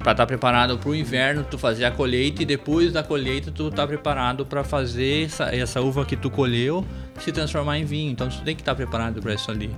para 0.00 0.12
estar 0.12 0.22
tá 0.22 0.26
preparado 0.26 0.78
para 0.78 0.88
o 0.88 0.94
inverno, 0.94 1.44
tu 1.44 1.58
fazer 1.58 1.84
a 1.84 1.90
colheita 1.90 2.42
e 2.42 2.46
depois 2.46 2.90
da 2.90 3.02
colheita 3.02 3.52
tu 3.52 3.70
tá 3.70 3.86
preparado 3.86 4.46
para 4.46 4.64
fazer 4.64 5.26
essa, 5.26 5.54
essa 5.54 5.80
uva 5.82 6.06
que 6.06 6.16
tu 6.16 6.30
colheu 6.30 6.84
se 7.18 7.30
transformar 7.30 7.78
em 7.78 7.84
vinho. 7.84 8.10
Então 8.10 8.28
tu 8.28 8.42
tem 8.42 8.56
que 8.56 8.62
estar 8.62 8.72
tá 8.72 8.76
preparado 8.76 9.20
para 9.20 9.34
isso 9.34 9.50
ali. 9.50 9.70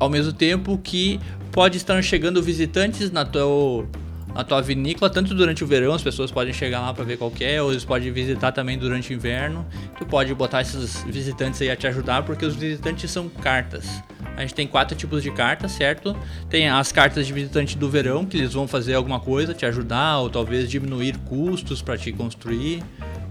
Ao 0.00 0.10
mesmo 0.10 0.32
tempo 0.32 0.76
que 0.78 1.20
pode 1.52 1.76
estar 1.76 2.02
chegando 2.02 2.42
visitantes 2.42 3.12
na 3.12 3.24
tua 3.24 3.86
na 4.34 4.42
tua 4.42 4.62
vinícola, 4.62 5.10
tanto 5.10 5.34
durante 5.34 5.62
o 5.62 5.66
verão, 5.66 5.92
as 5.92 6.02
pessoas 6.02 6.30
podem 6.30 6.52
chegar 6.52 6.80
lá 6.80 6.94
para 6.94 7.04
ver 7.04 7.18
qual 7.18 7.32
é, 7.40 7.60
ou 7.60 7.70
eles 7.70 7.84
podem 7.84 8.10
visitar 8.10 8.52
também 8.52 8.78
durante 8.78 9.12
o 9.12 9.14
inverno. 9.14 9.66
Tu 9.98 10.06
pode 10.06 10.34
botar 10.34 10.62
esses 10.62 11.02
visitantes 11.04 11.60
aí 11.60 11.70
a 11.70 11.76
te 11.76 11.86
ajudar, 11.86 12.22
porque 12.22 12.44
os 12.44 12.56
visitantes 12.56 13.10
são 13.10 13.28
cartas. 13.28 14.02
A 14.36 14.40
gente 14.40 14.54
tem 14.54 14.66
quatro 14.66 14.96
tipos 14.96 15.22
de 15.22 15.30
cartas, 15.30 15.72
certo? 15.72 16.16
Tem 16.48 16.68
as 16.68 16.90
cartas 16.90 17.26
de 17.26 17.32
visitante 17.32 17.76
do 17.76 17.90
verão, 17.90 18.24
que 18.24 18.38
eles 18.38 18.54
vão 18.54 18.66
fazer 18.66 18.94
alguma 18.94 19.20
coisa, 19.20 19.52
te 19.52 19.66
ajudar, 19.66 20.18
ou 20.18 20.30
talvez 20.30 20.70
diminuir 20.70 21.18
custos 21.18 21.82
para 21.82 21.98
te 21.98 22.10
construir 22.12 22.82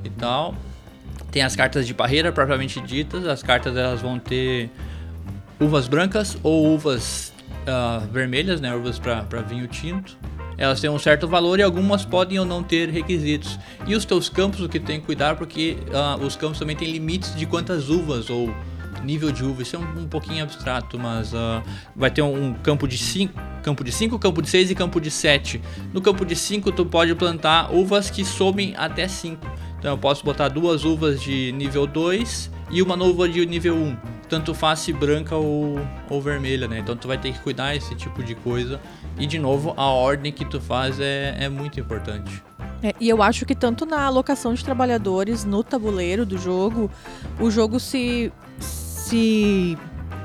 e 0.04 0.10
tal. 0.10 0.56
Tem 1.32 1.42
as 1.42 1.56
cartas 1.56 1.88
de 1.88 1.94
barreira 1.94 2.32
propriamente 2.32 2.80
ditas, 2.82 3.26
as 3.26 3.42
cartas 3.42 3.76
elas 3.76 4.02
vão 4.02 4.20
ter 4.20 4.70
uvas 5.60 5.88
brancas 5.88 6.38
ou 6.44 6.74
uvas 6.74 7.34
uh, 7.62 8.06
vermelhas, 8.12 8.62
né? 8.62 8.76
Uvas 8.76 9.00
para 9.00 9.42
vinho 9.42 9.68
tinto. 9.68 10.18
Elas 10.58 10.80
têm 10.80 10.90
um 10.90 11.00
certo 11.00 11.28
valor 11.28 11.60
e 11.60 11.64
algumas 11.64 12.06
podem 12.06 12.38
ou 12.40 12.46
não 12.46 12.62
ter 12.62 12.90
requisitos. 12.90 13.58
E 13.88 13.96
os 13.96 14.06
teus 14.06 14.30
campos, 14.30 14.62
o 14.62 14.70
que 14.70 14.80
tem 14.80 15.00
que 15.00 15.06
cuidar, 15.06 15.36
porque 15.36 15.78
uh, 15.90 16.24
os 16.24 16.36
campos 16.36 16.60
também 16.60 16.76
têm 16.76 16.92
limites 16.92 17.36
de 17.36 17.46
quantas 17.46 17.90
uvas 17.90 18.30
ou 18.30 18.54
nível 19.04 19.32
de 19.32 19.44
uva, 19.44 19.62
isso 19.62 19.76
é 19.76 19.80
um, 19.80 20.02
um 20.02 20.08
pouquinho 20.08 20.44
abstrato, 20.44 21.00
mas 21.00 21.34
uh, 21.34 21.64
vai 21.96 22.12
ter 22.12 22.22
um, 22.22 22.54
campo 22.54 22.88
de 22.88 22.98
5, 22.98 23.34
campo 23.64 23.84
de 23.84 23.92
5, 23.92 24.20
campo 24.20 24.42
de 24.42 24.50
6 24.50 24.72
e 24.72 24.76
campo 24.76 25.02
de 25.02 25.10
7. 25.10 25.62
No 25.94 26.02
campo 26.02 26.26
de 26.26 26.36
5 26.36 26.72
tu 26.72 26.86
pode 26.86 27.14
plantar 27.16 27.74
uvas 27.74 28.10
que 28.10 28.24
somem 28.24 28.74
até 28.78 29.08
5. 29.08 29.46
Então 29.80 29.92
eu 29.92 29.98
posso 29.98 30.24
botar 30.24 30.48
duas 30.50 30.86
uvas 30.86 31.22
de 31.22 31.52
nível 31.54 31.88
2 31.88 32.52
e 32.72 32.82
uma 32.82 32.96
uva 33.04 33.28
de 33.28 33.46
nível 33.46 33.76
1. 33.76 33.98
Tanto 34.30 34.54
faz 34.54 34.80
se 34.80 34.94
branca 34.94 35.36
ou, 35.36 35.80
ou 36.10 36.22
vermelha, 36.22 36.68
né? 36.68 36.80
Então 36.80 36.96
tu 36.96 37.08
vai 37.08 37.18
ter 37.18 37.34
que 37.34 37.40
cuidar 37.40 37.76
esse 37.76 37.94
tipo 37.96 38.24
de 38.24 38.34
coisa. 38.34 38.80
E 39.20 39.26
de 39.26 39.38
novo, 39.38 39.74
a 39.76 39.86
ordem 39.88 40.32
que 40.32 40.46
tu 40.46 40.62
faz 40.62 41.00
é, 41.00 41.36
é 41.38 41.50
muito 41.50 41.80
importante. 41.80 42.42
É, 42.82 42.96
e 43.00 43.10
eu 43.10 43.22
acho 43.22 43.46
que 43.46 43.54
tanto 43.54 43.86
na 43.86 44.04
alocação 44.04 44.54
de 44.54 44.64
trabalhadores 44.64 45.44
no 45.44 45.64
tabuleiro 45.64 46.26
do 46.26 46.38
jogo, 46.38 46.90
o 47.40 47.52
jogo 47.52 47.80
se 47.80 48.32
se 48.60 49.78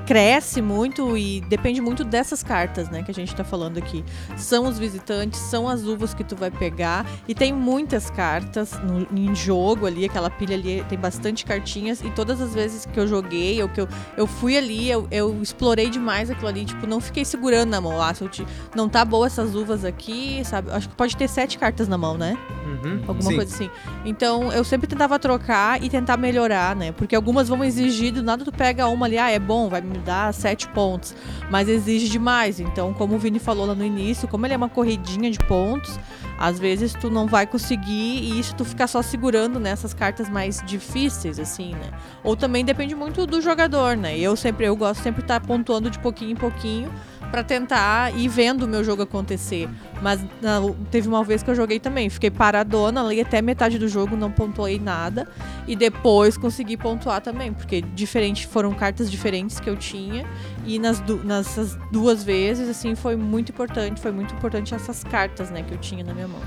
cresce 0.07 0.63
muito 0.63 1.19
e 1.19 1.41
depende 1.43 1.81
muito 1.81 2.05
dessas 2.05 2.43
cartas, 2.43 2.89
né, 2.89 3.03
que 3.03 3.11
a 3.11 3.15
gente 3.15 3.35
tá 3.35 3.43
falando 3.43 3.77
aqui. 3.77 4.05
São 4.37 4.67
os 4.67 4.79
visitantes, 4.79 5.41
são 5.41 5.69
as 5.69 5.83
uvas 5.83 6.15
que 6.15 6.23
tu 6.23 6.37
vai 6.37 6.51
pegar 6.51 7.05
e 7.27 7.35
tem 7.35 7.53
muitas 7.53 8.09
cartas 8.09 8.73
no, 8.83 9.07
em 9.19 9.35
jogo 9.35 9.85
ali, 9.85 10.05
aquela 10.05 10.31
pilha 10.31 10.55
ali 10.55 10.85
tem 10.89 10.99
bastante 10.99 11.45
cartinhas 11.45 12.01
e 12.03 12.11
todas 12.11 12.41
as 12.41 12.55
vezes 12.55 12.87
que 12.87 12.99
eu 12.99 13.07
joguei 13.07 13.61
ou 13.61 13.69
que 13.69 13.81
eu, 13.81 13.89
eu 14.17 14.27
fui 14.27 14.57
ali, 14.57 14.89
eu, 14.89 15.09
eu 15.11 15.43
explorei 15.43 15.91
demais 15.91 16.31
aquilo 16.31 16.49
ali, 16.49 16.65
tipo, 16.65 16.87
não 16.87 17.01
fiquei 17.01 17.25
segurando 17.25 17.71
na 17.71 17.81
mão, 17.81 18.01
ah, 18.01 18.15
se 18.15 18.23
eu 18.23 18.29
te, 18.29 18.47
não 18.77 18.89
tá 18.89 19.05
boa 19.05 19.27
essas 19.27 19.57
uvas 19.57 19.85
aqui, 19.85 20.41
sabe? 20.45 20.71
Acho 20.71 20.89
que 20.89 20.95
pode 20.95 21.17
ter 21.17 21.29
sete 21.29 21.59
cartas 21.59 21.89
na 21.89 21.99
mão, 21.99 22.17
né? 22.17 22.39
Uhum, 22.65 23.03
Alguma 23.09 23.31
sim. 23.31 23.37
coisa 23.37 23.55
assim. 23.55 23.71
Então, 24.05 24.53
eu 24.53 24.63
sempre 24.63 24.87
tentava 24.87 25.19
trocar 25.19 25.83
e 25.83 25.89
tentar 25.89 26.17
melhorar, 26.17 26.77
né? 26.77 26.93
Porque 26.93 27.17
algumas 27.17 27.49
vão 27.49 27.65
exigir, 27.65 28.13
do 28.13 28.23
nada 28.23 28.45
tu 28.45 28.53
pega 28.53 28.87
uma 28.87 29.07
ali, 29.07 29.19
ah, 29.19 29.31
é 29.31 29.39
bom, 29.39 29.69
vai 29.69 29.81
me 29.81 29.96
dá 29.99 30.33
sete 30.33 30.69
pontos, 30.69 31.15
mas 31.51 31.69
exige 31.69 32.09
demais. 32.09 32.61
Então, 32.61 32.93
como 32.93 33.17
o 33.17 33.19
Vini 33.19 33.39
falou 33.39 33.67
lá 33.67 33.75
no 33.75 33.85
início, 33.85 34.29
como 34.29 34.47
ele 34.47 34.55
é 34.55 34.57
uma 34.57 34.69
corridinha 34.69 35.31
de 35.31 35.39
pontos, 35.39 35.99
às 36.39 36.59
vezes 36.59 36.93
tu 36.93 37.11
não 37.11 37.27
vai 37.27 37.47
conseguir 37.47 38.19
e 38.23 38.39
isso 38.39 38.55
tu 38.55 38.65
ficar 38.65 38.87
só 38.87 39.03
segurando 39.03 39.59
nessas 39.59 39.95
cartas 39.95 40.29
mais 40.29 40.63
difíceis, 40.67 41.39
assim, 41.39 41.75
né? 41.75 41.91
Ou 42.23 42.37
também 42.37 42.65
depende 42.65 42.95
muito 42.95 43.27
do 43.27 43.41
jogador, 43.41 43.97
né? 43.97 44.19
Eu 44.19 44.37
sempre, 44.37 44.67
eu 44.67 44.77
gosto 44.77 45.03
sempre 45.03 45.23
estar 45.23 45.41
tá 45.41 45.47
pontuando 45.47 45.91
de 45.91 45.99
pouquinho 45.99 46.33
em 46.33 46.37
pouquinho 46.37 46.91
para 47.31 47.43
tentar 47.43 48.17
ir 48.17 48.29
vendo 48.29 48.63
o 48.63 48.69
meu 48.69 48.83
jogo 48.83 49.03
acontecer. 49.03 49.69
Mas 50.03 50.25
não, 50.41 50.75
teve 50.91 51.09
uma 51.09 51.23
vez 51.25 51.43
que 51.43 51.51
eu 51.51 51.55
joguei 51.55 51.79
também, 51.79 52.09
fiquei 52.09 52.31
paradona 52.31 53.03
ali 53.03 53.21
até 53.21 53.41
metade 53.41 53.79
do 53.79 53.89
jogo, 53.89 54.17
não 54.17 54.31
pontuei 54.31 54.79
nada. 54.79 55.29
E 55.67 55.75
depois 55.75 56.37
consegui 56.37 56.77
pontuar 56.77 57.21
também, 57.21 57.53
porque 57.53 57.81
diferente 57.81 58.47
foram 58.47 58.73
cartas 58.73 59.11
diferentes 59.11 59.59
que 59.59 59.69
eu 59.69 59.77
tinha. 59.77 60.27
E 60.65 60.79
nas 60.79 61.01
du 61.01 61.17
nessas 61.25 61.77
duas 61.91 62.23
vezes, 62.23 62.69
assim, 62.69 62.95
foi 62.95 63.17
muito 63.17 63.51
importante. 63.51 64.01
Foi 64.01 64.13
muito 64.13 64.35
importante 64.35 64.75
essas 64.75 65.03
cartas, 65.05 65.51
né, 65.51 65.63
que 65.63 65.73
eu 65.73 65.79
tinha 65.79 66.05
na 66.05 66.15
minha 66.15 66.29
mão. 66.29 66.41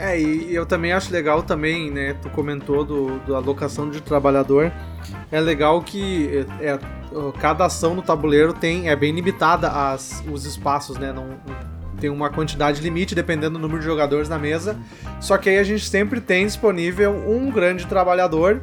É, 0.00 0.18
e 0.18 0.54
eu 0.54 0.64
também 0.64 0.94
acho 0.94 1.12
legal 1.12 1.42
também, 1.42 1.90
né? 1.90 2.14
Tu 2.22 2.30
comentou 2.30 2.86
do, 2.86 3.18
do 3.18 3.36
alocação 3.36 3.90
de 3.90 4.00
trabalhador. 4.00 4.72
É 5.30 5.38
legal 5.38 5.82
que 5.82 6.46
é, 6.58 6.70
é, 6.70 6.78
cada 7.38 7.66
ação 7.66 7.94
no 7.94 8.00
tabuleiro 8.00 8.54
tem 8.54 8.88
é 8.88 8.96
bem 8.96 9.12
limitada 9.12 9.68
as, 9.68 10.24
os 10.32 10.46
espaços, 10.46 10.96
né? 10.96 11.12
Não, 11.12 11.28
tem 12.00 12.08
uma 12.08 12.30
quantidade 12.30 12.80
limite 12.80 13.14
dependendo 13.14 13.58
do 13.58 13.58
número 13.58 13.80
de 13.80 13.84
jogadores 13.84 14.26
na 14.26 14.38
mesa. 14.38 14.74
Só 15.20 15.36
que 15.36 15.50
aí 15.50 15.58
a 15.58 15.64
gente 15.64 15.84
sempre 15.84 16.18
tem 16.18 16.46
disponível 16.46 17.12
um 17.28 17.50
grande 17.50 17.86
trabalhador 17.86 18.62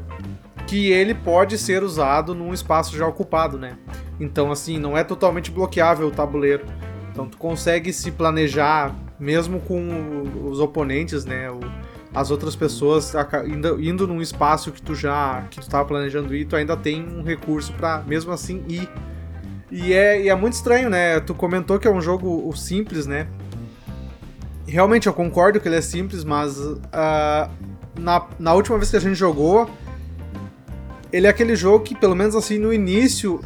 que 0.65 0.91
ele 0.91 1.13
pode 1.13 1.55
ser 1.59 1.83
usado 1.83 2.33
num 2.33 2.51
espaço 2.51 2.97
já 2.97 3.05
ocupado, 3.05 3.59
né? 3.59 3.77
Então 4.19 4.51
assim, 4.51 4.79
não 4.79 4.97
é 4.97 5.03
totalmente 5.03 5.51
bloqueável 5.51 6.07
o 6.07 6.11
tabuleiro. 6.11 6.65
Então 7.11 7.27
tu 7.27 7.37
consegue 7.37 7.93
se 7.93 8.09
planejar 8.09 8.91
mesmo 9.19 9.59
com 9.61 10.23
os 10.49 10.59
oponentes, 10.59 11.25
né? 11.25 11.47
As 12.13 12.31
outras 12.31 12.55
pessoas 12.55 13.13
indo, 13.45 13.81
indo 13.81 14.07
num 14.07 14.21
espaço 14.21 14.71
que 14.71 14.81
tu 14.81 14.95
já 14.95 15.45
que 15.49 15.59
tu 15.59 15.69
tava 15.69 15.85
planejando 15.85 16.35
ir, 16.35 16.45
tu 16.45 16.55
ainda 16.55 16.75
tem 16.75 17.05
um 17.05 17.23
recurso 17.23 17.73
para 17.73 18.03
mesmo 18.03 18.31
assim 18.31 18.63
ir. 18.67 18.89
E 19.69 19.93
é, 19.93 20.21
e 20.21 20.29
é 20.29 20.35
muito 20.35 20.53
estranho, 20.53 20.89
né? 20.89 21.19
Tu 21.19 21.33
comentou 21.33 21.77
que 21.77 21.87
é 21.87 21.91
um 21.91 22.01
jogo 22.01 22.55
simples, 22.55 23.05
né? 23.05 23.27
Realmente 24.65 25.07
eu 25.07 25.13
concordo 25.13 25.59
que 25.59 25.67
ele 25.67 25.75
é 25.75 25.81
simples, 25.81 26.23
mas 26.23 26.57
uh, 26.57 27.49
na, 27.99 28.25
na 28.39 28.53
última 28.53 28.77
vez 28.77 28.89
que 28.89 28.97
a 28.97 28.99
gente 28.99 29.15
jogou, 29.15 29.69
ele 31.11 31.27
é 31.27 31.29
aquele 31.29 31.55
jogo 31.55 31.83
que, 31.83 31.95
pelo 31.95 32.15
menos 32.15 32.35
assim, 32.35 32.57
no 32.57 32.73
início, 32.73 33.41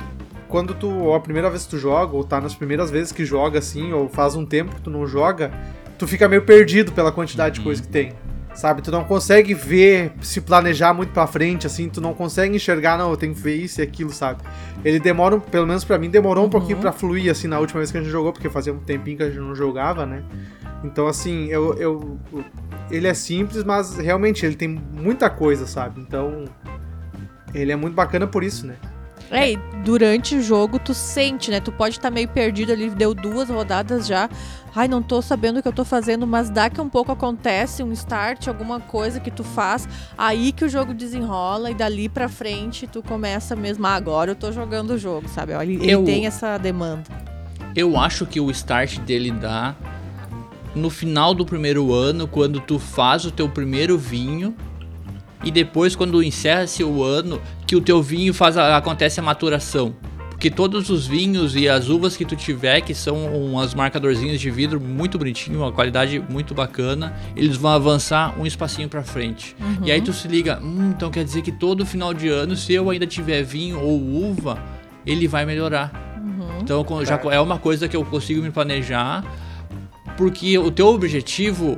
quando 0.51 0.75
tu, 0.75 0.89
ou 0.89 1.15
a 1.15 1.19
primeira 1.19 1.49
vez 1.49 1.63
que 1.63 1.69
tu 1.69 1.77
joga, 1.79 2.15
ou 2.15 2.23
tá 2.25 2.41
nas 2.41 2.53
primeiras 2.53 2.91
vezes 2.91 3.13
que 3.13 3.23
joga 3.23 3.57
assim, 3.57 3.93
ou 3.93 4.09
faz 4.09 4.35
um 4.35 4.45
tempo 4.45 4.75
que 4.75 4.81
tu 4.81 4.89
não 4.89 5.07
joga, 5.07 5.49
tu 5.97 6.05
fica 6.05 6.27
meio 6.27 6.41
perdido 6.43 6.91
pela 6.91 7.11
quantidade 7.11 7.55
de 7.55 7.61
coisa 7.61 7.81
que 7.81 7.87
tem. 7.87 8.11
Sabe, 8.53 8.81
tu 8.81 8.91
não 8.91 9.05
consegue 9.05 9.53
ver, 9.53 10.11
se 10.21 10.41
planejar 10.41 10.93
muito 10.93 11.13
pra 11.13 11.25
frente, 11.25 11.65
assim, 11.65 11.87
tu 11.87 12.01
não 12.01 12.13
consegue 12.13 12.53
enxergar, 12.53 12.97
não, 12.97 13.09
eu 13.09 13.15
tenho 13.15 13.33
que 13.33 13.39
ver 13.39 13.55
isso 13.55 13.79
e 13.79 13.81
aquilo, 13.81 14.11
sabe? 14.11 14.43
Ele 14.83 14.99
demora, 14.99 15.39
pelo 15.39 15.65
menos 15.65 15.85
para 15.85 15.97
mim, 15.97 16.09
demorou 16.09 16.43
um 16.43 16.47
uhum. 16.47 16.51
pouquinho 16.51 16.77
pra 16.77 16.91
fluir, 16.91 17.31
assim, 17.31 17.47
na 17.47 17.57
última 17.57 17.79
vez 17.79 17.89
que 17.89 17.97
a 17.97 18.01
gente 18.01 18.11
jogou, 18.11 18.33
porque 18.33 18.49
fazia 18.49 18.73
um 18.73 18.79
tempinho 18.79 19.15
que 19.15 19.23
a 19.23 19.29
gente 19.29 19.39
não 19.39 19.55
jogava, 19.55 20.05
né? 20.05 20.21
Então, 20.83 21.07
assim, 21.07 21.45
eu, 21.45 21.75
eu 21.75 22.19
ele 22.89 23.07
é 23.07 23.13
simples, 23.13 23.63
mas 23.63 23.95
realmente 23.95 24.45
ele 24.45 24.55
tem 24.55 24.67
muita 24.67 25.29
coisa, 25.29 25.65
sabe? 25.65 26.01
Então, 26.01 26.43
ele 27.53 27.71
é 27.71 27.75
muito 27.77 27.93
bacana 27.93 28.27
por 28.27 28.43
isso, 28.43 28.67
né? 28.67 28.75
É, 29.31 29.53
e 29.53 29.57
durante 29.83 30.35
o 30.35 30.43
jogo 30.43 30.77
tu 30.77 30.93
sente, 30.93 31.49
né? 31.49 31.61
Tu 31.61 31.71
pode 31.71 31.95
estar 31.95 32.09
tá 32.09 32.13
meio 32.13 32.27
perdido 32.27 32.71
ali, 32.73 32.89
deu 32.89 33.13
duas 33.13 33.49
rodadas 33.49 34.05
já. 34.05 34.29
Ai, 34.75 34.87
não 34.87 35.01
tô 35.01 35.21
sabendo 35.21 35.59
o 35.59 35.61
que 35.61 35.67
eu 35.67 35.73
tô 35.73 35.85
fazendo, 35.85 36.27
mas 36.27 36.49
daqui 36.49 36.79
um 36.79 36.89
pouco 36.89 37.11
acontece 37.11 37.81
um 37.81 37.91
start, 37.91 38.47
alguma 38.47 38.79
coisa 38.79 39.19
que 39.19 39.31
tu 39.31 39.43
faz, 39.43 39.87
aí 40.17 40.51
que 40.51 40.63
o 40.63 40.69
jogo 40.69 40.93
desenrola 40.93 41.71
e 41.71 41.73
dali 41.73 42.07
pra 42.07 42.29
frente 42.29 42.87
tu 42.87 43.01
começa 43.01 43.55
mesmo, 43.55 43.85
ah, 43.87 43.95
agora 43.95 44.31
eu 44.31 44.35
tô 44.35 44.51
jogando 44.51 44.91
o 44.91 44.97
jogo, 44.97 45.27
sabe? 45.27 45.53
Ele, 45.53 45.89
eu, 45.89 46.03
tem 46.03 46.25
essa 46.25 46.57
demanda. 46.57 47.03
Eu 47.75 47.97
acho 47.97 48.25
que 48.25 48.39
o 48.39 48.49
start 48.51 48.99
dele 48.99 49.31
dá 49.31 49.75
no 50.75 50.89
final 50.89 51.33
do 51.33 51.45
primeiro 51.45 51.93
ano, 51.93 52.27
quando 52.27 52.59
tu 52.59 52.79
faz 52.79 53.25
o 53.25 53.31
teu 53.31 53.49
primeiro 53.49 53.97
vinho 53.97 54.55
e 55.43 55.51
depois 55.51 55.95
quando 55.95 56.21
encerra-se 56.21 56.83
o 56.83 57.03
ano 57.03 57.41
que 57.65 57.75
o 57.75 57.81
teu 57.81 58.01
vinho 58.01 58.33
faz 58.33 58.57
a, 58.57 58.77
acontece 58.77 59.19
a 59.19 59.23
maturação. 59.23 59.95
Porque 60.29 60.49
todos 60.49 60.89
os 60.89 61.05
vinhos 61.05 61.55
e 61.55 61.69
as 61.69 61.87
uvas 61.87 62.17
que 62.17 62.25
tu 62.25 62.35
tiver, 62.35 62.81
que 62.81 62.95
são 62.95 63.27
umas 63.27 63.75
marcadorzinhos 63.75 64.41
de 64.41 64.49
vidro 64.49 64.81
muito 64.81 65.15
bonitinho, 65.15 65.59
uma 65.59 65.71
qualidade 65.71 66.17
muito 66.17 66.55
bacana, 66.55 67.15
eles 67.35 67.55
vão 67.57 67.69
avançar 67.69 68.33
um 68.39 68.43
espacinho 68.43 68.89
para 68.89 69.03
frente. 69.03 69.55
Uhum. 69.59 69.85
E 69.85 69.91
aí 69.91 70.01
tu 70.01 70.11
se 70.11 70.27
liga, 70.27 70.59
hum, 70.59 70.93
então 70.95 71.11
quer 71.11 71.23
dizer 71.23 71.43
que 71.43 71.51
todo 71.51 71.85
final 71.85 72.11
de 72.11 72.27
ano, 72.27 72.55
se 72.55 72.73
eu 72.73 72.89
ainda 72.89 73.05
tiver 73.05 73.43
vinho 73.43 73.79
ou 73.79 74.01
uva, 74.01 74.57
ele 75.05 75.27
vai 75.27 75.45
melhorar. 75.45 76.19
Uhum. 76.19 76.61
Então 76.61 77.05
já 77.05 77.21
é 77.31 77.39
uma 77.39 77.59
coisa 77.59 77.87
que 77.87 77.95
eu 77.95 78.03
consigo 78.03 78.41
me 78.41 78.49
planejar, 78.49 79.23
porque 80.17 80.57
o 80.57 80.71
teu 80.71 80.87
objetivo 80.87 81.77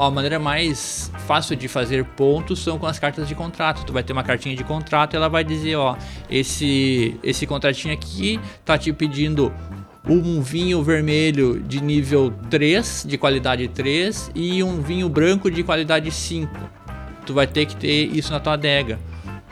a 0.00 0.10
maneira 0.10 0.38
mais 0.38 1.10
fácil 1.26 1.56
de 1.56 1.68
fazer 1.68 2.04
pontos 2.04 2.58
são 2.58 2.78
com 2.78 2.86
as 2.86 2.98
cartas 2.98 3.28
de 3.28 3.34
contrato. 3.34 3.84
Tu 3.84 3.92
vai 3.92 4.02
ter 4.02 4.12
uma 4.12 4.22
cartinha 4.22 4.54
de 4.54 4.64
contrato 4.64 5.14
e 5.14 5.16
ela 5.16 5.28
vai 5.28 5.44
dizer, 5.44 5.76
ó, 5.76 5.96
esse 6.30 7.18
esse 7.22 7.46
contratinho 7.46 7.94
aqui 7.94 8.40
tá 8.64 8.76
te 8.78 8.92
pedindo 8.92 9.52
um 10.08 10.40
vinho 10.40 10.82
vermelho 10.82 11.60
de 11.60 11.82
nível 11.82 12.32
3, 12.48 13.06
de 13.08 13.18
qualidade 13.18 13.66
3 13.68 14.30
e 14.34 14.62
um 14.62 14.80
vinho 14.80 15.08
branco 15.08 15.50
de 15.50 15.62
qualidade 15.62 16.10
5. 16.10 16.52
Tu 17.24 17.34
vai 17.34 17.46
ter 17.46 17.66
que 17.66 17.74
ter 17.74 18.04
isso 18.16 18.30
na 18.32 18.38
tua 18.38 18.54
adega. 18.54 18.98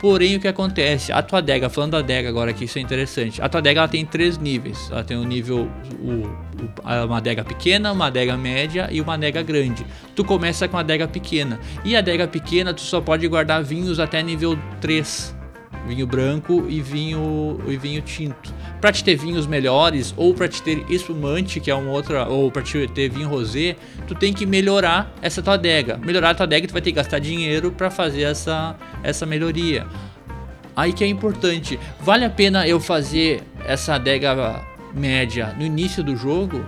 Porém, 0.05 0.35
o 0.35 0.39
que 0.39 0.47
acontece? 0.47 1.11
A 1.11 1.23
tua 1.23 1.39
adega, 1.39 1.67
falando 1.67 1.93
da 1.93 1.97
adega 1.97 2.29
agora 2.29 2.51
aqui, 2.51 2.65
isso 2.65 2.77
é 2.77 2.81
interessante. 2.81 3.41
A 3.41 3.49
tua 3.49 3.57
adega 3.57 3.79
ela 3.79 3.87
tem 3.87 4.05
três 4.05 4.37
níveis. 4.37 4.87
Ela 4.91 5.03
tem 5.03 5.17
o 5.17 5.23
nível, 5.23 5.67
o, 5.99 6.11
o, 6.11 7.05
uma 7.07 7.17
adega 7.17 7.43
pequena, 7.43 7.91
uma 7.91 8.05
adega 8.05 8.37
média 8.37 8.87
e 8.91 9.01
uma 9.01 9.15
adega 9.15 9.41
grande. 9.41 9.83
Tu 10.15 10.23
começa 10.23 10.67
com 10.67 10.77
a 10.77 10.81
adega 10.81 11.07
pequena. 11.07 11.59
E 11.83 11.95
a 11.95 11.99
adega 11.99 12.27
pequena, 12.27 12.71
tu 12.71 12.81
só 12.81 13.01
pode 13.01 13.27
guardar 13.27 13.63
vinhos 13.63 13.99
até 13.99 14.21
nível 14.21 14.55
3 14.79 15.35
vinho 15.87 16.07
branco 16.07 16.65
e 16.67 16.81
vinho 16.81 17.59
e 17.67 17.77
vinho 17.77 18.01
tinto. 18.01 18.53
Para 18.81 18.91
te 18.91 19.03
ter 19.03 19.15
vinhos 19.15 19.47
melhores 19.47 20.13
ou 20.15 20.33
para 20.33 20.47
te 20.47 20.61
ter 20.61 20.85
espumante, 20.89 21.59
que 21.59 21.71
é 21.71 21.75
uma 21.75 21.91
outra, 21.91 22.27
ou 22.27 22.51
para 22.51 22.61
te 22.61 22.87
ter 22.87 23.09
vinho 23.09 23.27
rosé, 23.27 23.75
tu 24.07 24.13
tem 24.13 24.33
que 24.33 24.45
melhorar 24.45 25.13
essa 25.21 25.41
tua 25.41 25.55
adega. 25.55 25.97
Melhorar 25.97 26.31
a 26.31 26.35
tua 26.35 26.45
adega, 26.45 26.67
tu 26.67 26.73
vai 26.73 26.81
ter 26.81 26.91
que 26.91 26.97
gastar 26.97 27.19
dinheiro 27.19 27.71
para 27.71 27.89
fazer 27.89 28.23
essa 28.23 28.75
essa 29.03 29.25
melhoria. 29.25 29.87
Aí 30.75 30.91
que 30.91 31.03
é 31.03 31.07
importante, 31.07 31.79
vale 32.01 32.25
a 32.25 32.29
pena 32.29 32.67
eu 32.67 32.79
fazer 32.79 33.41
essa 33.65 33.95
adega 33.95 34.61
média 34.93 35.55
no 35.57 35.63
início 35.63 36.03
do 36.03 36.15
jogo? 36.15 36.65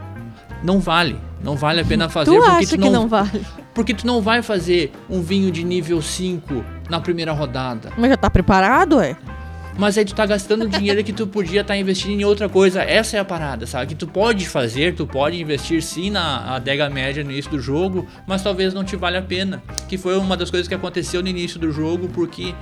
Não 0.63 0.79
vale. 0.79 1.19
Não 1.43 1.55
vale 1.55 1.81
a 1.81 1.85
pena 1.85 2.07
fazer 2.09 2.31
tu 2.31 2.37
porque 2.37 2.51
acha 2.51 2.69
tu 2.69 2.77
não, 2.77 2.87
que 2.87 2.93
não 2.93 3.07
vale. 3.07 3.45
Porque 3.73 3.93
tu 3.93 4.07
não 4.07 4.21
vai 4.21 4.41
fazer 4.41 4.91
um 5.09 5.21
vinho 5.21 5.51
de 5.51 5.63
nível 5.63 6.01
5 6.01 6.63
na 6.89 6.99
primeira 6.99 7.31
rodada. 7.33 7.91
Mas 7.97 8.09
já 8.09 8.17
tá 8.17 8.29
preparado, 8.29 8.99
é? 8.99 9.15
Mas 9.77 9.95
aí 9.95 10.03
tu 10.03 10.15
tá 10.15 10.25
gastando 10.25 10.67
dinheiro 10.67 11.03
que 11.03 11.13
tu 11.13 11.27
podia 11.27 11.61
estar 11.61 11.75
tá 11.75 11.77
investindo 11.77 12.19
em 12.19 12.25
outra 12.25 12.49
coisa. 12.49 12.81
Essa 12.81 13.17
é 13.17 13.19
a 13.19 13.25
parada, 13.25 13.67
sabe? 13.67 13.87
Que 13.87 13.95
tu 13.95 14.07
pode 14.07 14.47
fazer, 14.49 14.95
tu 14.95 15.05
pode 15.05 15.39
investir 15.39 15.83
sim 15.83 16.09
na 16.09 16.55
adega 16.55 16.89
média 16.89 17.23
no 17.23 17.31
início 17.31 17.51
do 17.51 17.59
jogo, 17.59 18.07
mas 18.25 18.41
talvez 18.41 18.73
não 18.73 18.83
te 18.83 18.95
valha 18.95 19.19
a 19.19 19.21
pena. 19.21 19.61
Que 19.87 19.95
foi 19.95 20.17
uma 20.17 20.35
das 20.35 20.49
coisas 20.49 20.67
que 20.67 20.73
aconteceu 20.73 21.21
no 21.21 21.27
início 21.27 21.59
do 21.59 21.71
jogo, 21.71 22.07
porque 22.09 22.55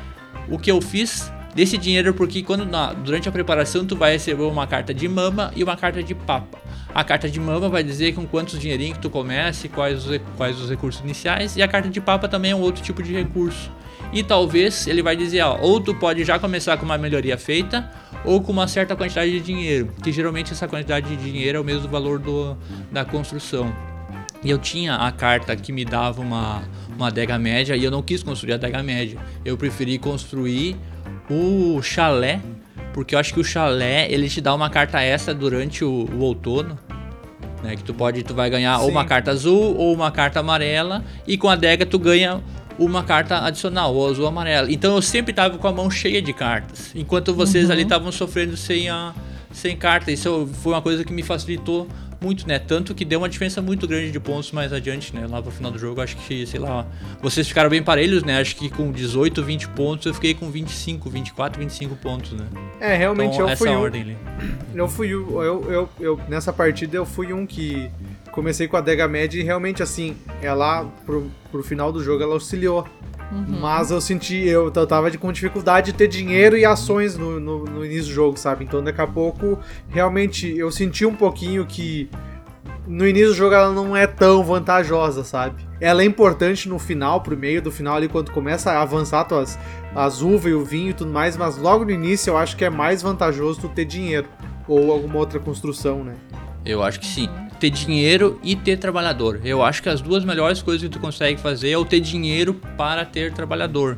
o 0.50 0.60
que 0.60 0.70
eu 0.70 0.82
fiz 0.82 1.32
desse 1.56 1.78
dinheiro, 1.78 2.14
porque 2.14 2.44
quando 2.44 2.66
na, 2.66 2.92
durante 2.92 3.30
a 3.30 3.32
preparação 3.32 3.86
tu 3.86 3.96
vai 3.96 4.12
receber 4.12 4.44
uma 4.44 4.68
carta 4.68 4.94
de 4.94 5.08
mama 5.08 5.54
e 5.56 5.64
uma 5.64 5.78
carta 5.78 6.04
de 6.04 6.14
papa. 6.14 6.60
A 6.94 7.02
carta 7.02 7.30
de 7.30 7.40
mama 7.40 7.70
vai 7.70 7.82
dizer 7.82 8.14
com 8.14 8.28
quantos 8.28 8.60
dinheirinhos 8.60 8.98
que 8.98 9.02
tu 9.02 9.10
comece, 9.10 9.70
quais 9.70 10.06
os, 10.06 10.20
quais 10.36 10.60
os 10.60 10.70
recursos 10.70 11.02
iniciais, 11.02 11.56
e 11.56 11.62
a 11.62 11.68
carta 11.68 11.88
de 11.88 12.02
papa 12.02 12.28
também 12.28 12.52
é 12.52 12.56
um 12.56 12.60
outro 12.60 12.84
tipo 12.84 13.02
de 13.02 13.14
recurso. 13.14 13.72
E 14.16 14.24
talvez 14.24 14.88
ele 14.88 15.04
vai 15.04 15.14
dizer, 15.14 15.42
ó, 15.42 15.60
ou 15.60 15.82
tu 15.82 15.94
pode 15.94 16.24
já 16.24 16.40
começar 16.40 16.78
com 16.78 16.86
uma 16.86 16.98
melhoria 16.98 17.38
feita, 17.38 17.92
ou 18.24 18.42
com 18.42 18.54
uma 18.54 18.66
certa 18.66 18.96
quantidade 18.96 19.30
de 19.30 19.42
dinheiro, 19.42 19.92
que 20.02 20.10
geralmente 20.10 20.54
essa 20.54 20.70
quantidade 20.70 21.14
de 21.14 21.32
dinheiro 21.32 21.58
é 21.58 21.62
o 21.62 21.66
mesmo 21.66 21.90
valor 21.90 22.18
do, 22.18 22.58
da 22.90 23.04
construção. 23.04 23.76
E 24.42 24.50
eu 24.50 24.58
tinha 24.58 24.96
a 24.96 25.12
carta 25.12 25.54
que 25.54 25.74
me 25.74 25.84
dava 25.84 26.22
uma, 26.22 26.64
uma 26.96 27.08
adega 27.08 27.38
média 27.38 27.76
e 27.76 27.84
eu 27.84 27.92
não 27.92 28.02
quis 28.02 28.24
construir 28.24 28.54
a 28.54 28.56
adega 28.56 28.82
média. 28.82 29.20
Eu 29.44 29.58
preferi 29.58 29.98
construir 29.98 30.78
o 31.30 31.82
chalé, 31.82 32.40
porque 32.94 33.16
eu 33.16 33.20
acho 33.20 33.34
que 33.34 33.40
o 33.42 33.44
chalé 33.44 34.10
ele 34.10 34.30
te 34.30 34.40
dá 34.40 34.56
uma 34.56 34.70
carta 34.70 35.02
extra 35.02 35.34
durante 35.34 35.84
o, 35.84 36.08
o 36.14 36.20
outono 36.20 36.80
né? 37.66 37.76
Que 37.76 37.84
tu 37.84 37.94
pode, 37.94 38.24
tu 38.24 38.34
vai 38.34 38.50
ganhar 38.50 38.78
Sim. 38.78 38.84
ou 38.84 38.92
uma 38.92 39.04
carta 39.04 39.32
azul 39.32 39.76
ou 39.76 39.94
uma 39.94 40.12
carta 40.12 40.40
amarela 40.40 41.04
e 41.28 41.38
com 41.38 41.50
a 41.50 41.54
adega 41.54 41.86
tu 41.86 42.00
ganha 42.00 42.42
uma 42.78 43.04
carta 43.04 43.40
adicional, 43.40 43.94
ou 43.94 44.10
azul 44.10 44.24
ou 44.24 44.30
amarela. 44.30 44.72
Então 44.72 44.96
eu 44.96 45.02
sempre 45.02 45.34
tava 45.34 45.58
com 45.58 45.68
a 45.68 45.72
mão 45.72 45.90
cheia 45.90 46.22
de 46.22 46.34
cartas, 46.34 46.92
enquanto 46.96 47.34
vocês 47.34 47.66
uhum. 47.66 47.72
ali 47.72 47.84
estavam 47.84 48.12
sofrendo 48.12 48.56
sem 48.58 48.90
a 48.90 49.14
sem 49.52 49.78
carta. 49.78 50.12
Isso 50.12 50.50
foi 50.62 50.74
uma 50.74 50.82
coisa 50.82 51.04
que 51.04 51.14
me 51.14 51.24
facilitou 51.24 51.88
muito, 52.22 52.48
né? 52.48 52.60
Tanto 52.60 52.94
que 52.94 53.06
deu 53.06 53.20
uma 53.20 53.30
diferença 53.30 53.62
muito 53.62 53.88
grande 53.88 54.12
de 54.12 54.20
pontos 54.20 54.52
mais 54.52 54.72
adiante, 54.74 55.16
né? 55.16 55.28
Lá 55.28 55.42
pro 55.42 55.52
final 55.52 55.72
do 55.72 55.78
jogo, 55.80 56.02
acho 56.02 56.16
que, 56.18 56.46
sei 56.46 56.60
lá, 56.60 56.86
vocês 57.22 57.48
ficaram 57.48 57.70
bem 57.70 57.84
parelhos, 57.84 58.24
né? 58.24 58.40
Acho 58.40 58.56
que 58.56 58.70
com 58.70 58.92
18, 58.92 59.44
20 59.44 59.68
pontos, 59.70 60.06
eu 60.06 60.14
fiquei 60.14 60.34
com 60.34 60.50
25, 60.50 61.10
24, 61.10 61.60
25 61.60 61.96
pontos, 61.96 62.34
né? 62.34 62.46
É, 62.80 62.96
realmente 62.96 63.36
então, 63.36 63.50
eu 63.50 63.58
fui 63.58 63.70
essa 63.70 63.78
um, 63.78 63.82
ordem 63.82 64.02
ali. 64.02 64.18
Eu 64.74 64.88
fui 64.88 65.10
eu, 65.10 65.72
eu, 65.72 65.90
eu, 66.00 66.20
nessa 66.28 66.52
partida 66.52 66.98
eu 66.98 67.06
fui 67.06 67.32
um 67.32 67.46
que 67.46 67.90
comecei 68.32 68.68
com 68.68 68.76
a 68.76 68.82
Dega 68.82 69.08
Med 69.08 69.40
e 69.40 69.44
realmente 69.44 69.82
assim, 69.82 70.18
ela 70.42 70.84
pro, 71.06 71.32
pro 71.52 71.64
final 71.64 71.92
do 71.92 72.04
jogo 72.04 72.22
ela 72.22 72.34
auxiliou. 72.34 72.86
Uhum. 73.32 73.60
Mas 73.60 73.92
eu 73.92 74.00
senti, 74.00 74.36
eu, 74.48 74.72
eu 74.74 74.88
tava 74.88 75.12
com 75.18 75.32
dificuldade 75.32 75.92
de 75.92 75.98
ter 75.98 76.08
dinheiro 76.08 76.58
e 76.58 76.66
ações 76.66 77.18
no, 77.18 77.40
no, 77.40 77.66
no, 77.66 77.86
início 77.86 78.06
do 78.06 78.14
jogo, 78.14 78.38
sabe? 78.38 78.64
Então 78.64 78.84
daqui 78.84 79.02
a 79.02 79.08
pouco, 79.08 79.60
realmente, 79.90 80.56
eu 80.58 80.72
senti 80.72 81.06
um 81.06 81.16
pouquinho 81.16 81.66
que 81.66 82.10
no 82.88 83.08
início 83.08 83.30
do 83.30 83.36
jogo 83.36 83.56
ela 83.56 83.72
não 83.72 83.96
é 83.96 84.06
tão 84.06 84.44
vantajosa, 84.44 85.24
sabe? 85.24 85.66
Ela 85.82 86.04
é 86.04 86.06
importante 86.06 86.70
no 86.70 86.78
final, 86.78 87.22
pro 87.22 87.36
meio 87.36 87.62
do 87.62 87.72
final 87.72 87.96
ali, 87.96 88.08
quando 88.08 88.32
começa 88.32 88.72
a 88.72 88.82
avançar 88.82 89.26
tuas, 89.26 89.58
as 89.96 90.22
uvas 90.22 90.52
e 90.52 90.54
o 90.54 90.64
vinho 90.64 90.92
e 90.92 90.94
tudo 90.94 91.12
mais, 91.12 91.36
mas 91.36 91.58
logo 91.58 91.84
no 91.84 91.92
início 91.92 92.32
eu 92.32 92.38
acho 92.38 92.56
que 92.56 92.64
é 92.64 92.70
mais 92.70 93.02
vantajoso 93.02 93.62
tu 93.62 93.70
ter 93.70 93.86
dinheiro 93.86 94.28
ou 94.68 94.92
alguma 94.92 95.18
outra 95.18 95.40
construção, 95.40 96.04
né? 96.04 96.14
Eu 96.66 96.82
acho 96.84 97.00
que 97.00 97.06
sim. 97.06 97.30
Ter 97.66 97.72
dinheiro 97.72 98.40
e 98.44 98.56
ter 98.56 98.78
trabalhador. 98.78 99.42
Eu 99.44 99.64
acho 99.64 99.82
que 99.82 99.90
as 99.90 100.00
duas 100.00 100.24
melhores 100.24 100.62
coisas 100.62 100.84
que 100.84 100.90
tu 100.90 101.00
consegue 101.00 101.42
fazer 101.42 101.72
é 101.72 101.78
o 101.80 101.84
ter 101.84 102.00
dinheiro 102.00 102.54
para 102.78 103.04
ter 103.04 103.34
trabalhador. 103.34 103.98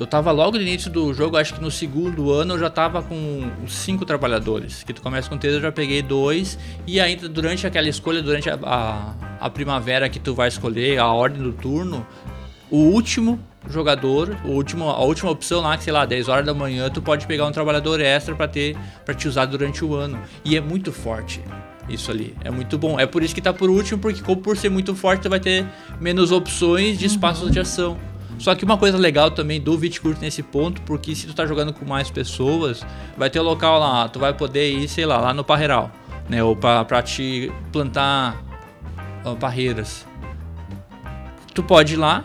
Eu 0.00 0.06
tava 0.06 0.32
logo 0.32 0.56
no 0.56 0.62
início 0.62 0.90
do 0.90 1.12
jogo, 1.12 1.36
acho 1.36 1.52
que 1.52 1.60
no 1.60 1.70
segundo 1.70 2.32
ano 2.32 2.54
eu 2.54 2.58
já 2.58 2.70
tava 2.70 3.02
com 3.02 3.50
cinco 3.66 4.06
trabalhadores. 4.06 4.82
Que 4.82 4.94
tu 4.94 5.02
começa 5.02 5.28
com 5.28 5.36
três, 5.36 5.56
eu 5.56 5.60
já 5.60 5.70
peguei 5.70 6.00
dois. 6.00 6.58
E 6.86 6.98
ainda 6.98 7.28
durante 7.28 7.66
aquela 7.66 7.86
escolha, 7.86 8.22
durante 8.22 8.48
a, 8.48 8.58
a, 8.62 9.14
a 9.40 9.50
primavera 9.50 10.08
que 10.08 10.18
tu 10.18 10.34
vai 10.34 10.48
escolher, 10.48 10.98
a 10.98 11.12
ordem 11.12 11.42
do 11.42 11.52
turno, 11.52 12.06
o 12.70 12.78
último 12.78 13.38
jogador, 13.68 14.34
o 14.42 14.52
último, 14.52 14.88
a 14.88 15.04
última 15.04 15.30
opção 15.30 15.60
lá, 15.60 15.76
que 15.76 15.84
sei 15.84 15.92
lá, 15.92 16.06
10 16.06 16.28
horas 16.28 16.46
da 16.46 16.54
manhã, 16.54 16.88
tu 16.88 17.02
pode 17.02 17.26
pegar 17.26 17.44
um 17.44 17.52
trabalhador 17.52 18.00
extra 18.00 18.34
para 18.34 18.48
ter 18.48 18.74
para 19.04 19.12
te 19.12 19.28
usar 19.28 19.44
durante 19.44 19.84
o 19.84 19.94
ano. 19.94 20.18
E 20.42 20.56
é 20.56 20.62
muito 20.62 20.90
forte 20.90 21.42
isso 21.88 22.10
ali. 22.10 22.34
É 22.44 22.50
muito 22.50 22.76
bom. 22.78 22.98
É 22.98 23.06
por 23.06 23.22
isso 23.22 23.34
que 23.34 23.40
tá 23.40 23.52
por 23.52 23.70
último, 23.70 24.00
porque 24.00 24.20
como 24.22 24.40
por 24.40 24.56
ser 24.56 24.68
muito 24.68 24.94
forte, 24.94 25.28
vai 25.28 25.40
ter 25.40 25.66
menos 26.00 26.32
opções 26.32 26.98
de 26.98 27.06
espaços 27.06 27.50
de 27.50 27.60
ação. 27.60 27.96
Só 28.38 28.54
que 28.54 28.64
uma 28.64 28.78
coisa 28.78 28.96
legal 28.96 29.30
também 29.30 29.60
do 29.60 29.76
Viticulture 29.76 30.20
nesse 30.20 30.42
ponto, 30.42 30.80
porque 30.82 31.14
se 31.14 31.26
tu 31.26 31.34
tá 31.34 31.44
jogando 31.44 31.72
com 31.72 31.84
mais 31.84 32.10
pessoas, 32.10 32.86
vai 33.16 33.28
ter 33.28 33.40
um 33.40 33.42
local 33.42 33.80
lá, 33.80 34.08
tu 34.08 34.20
vai 34.20 34.32
poder 34.32 34.70
ir, 34.70 34.88
sei 34.88 35.04
lá, 35.04 35.18
lá 35.18 35.34
no 35.34 35.42
parreiral, 35.42 35.90
né? 36.28 36.42
Ou 36.42 36.54
pra, 36.54 36.84
pra 36.84 37.02
te 37.02 37.52
plantar 37.72 38.40
parreiras. 39.40 40.06
Tu 41.52 41.62
pode 41.64 41.94
ir 41.94 41.96
lá, 41.96 42.24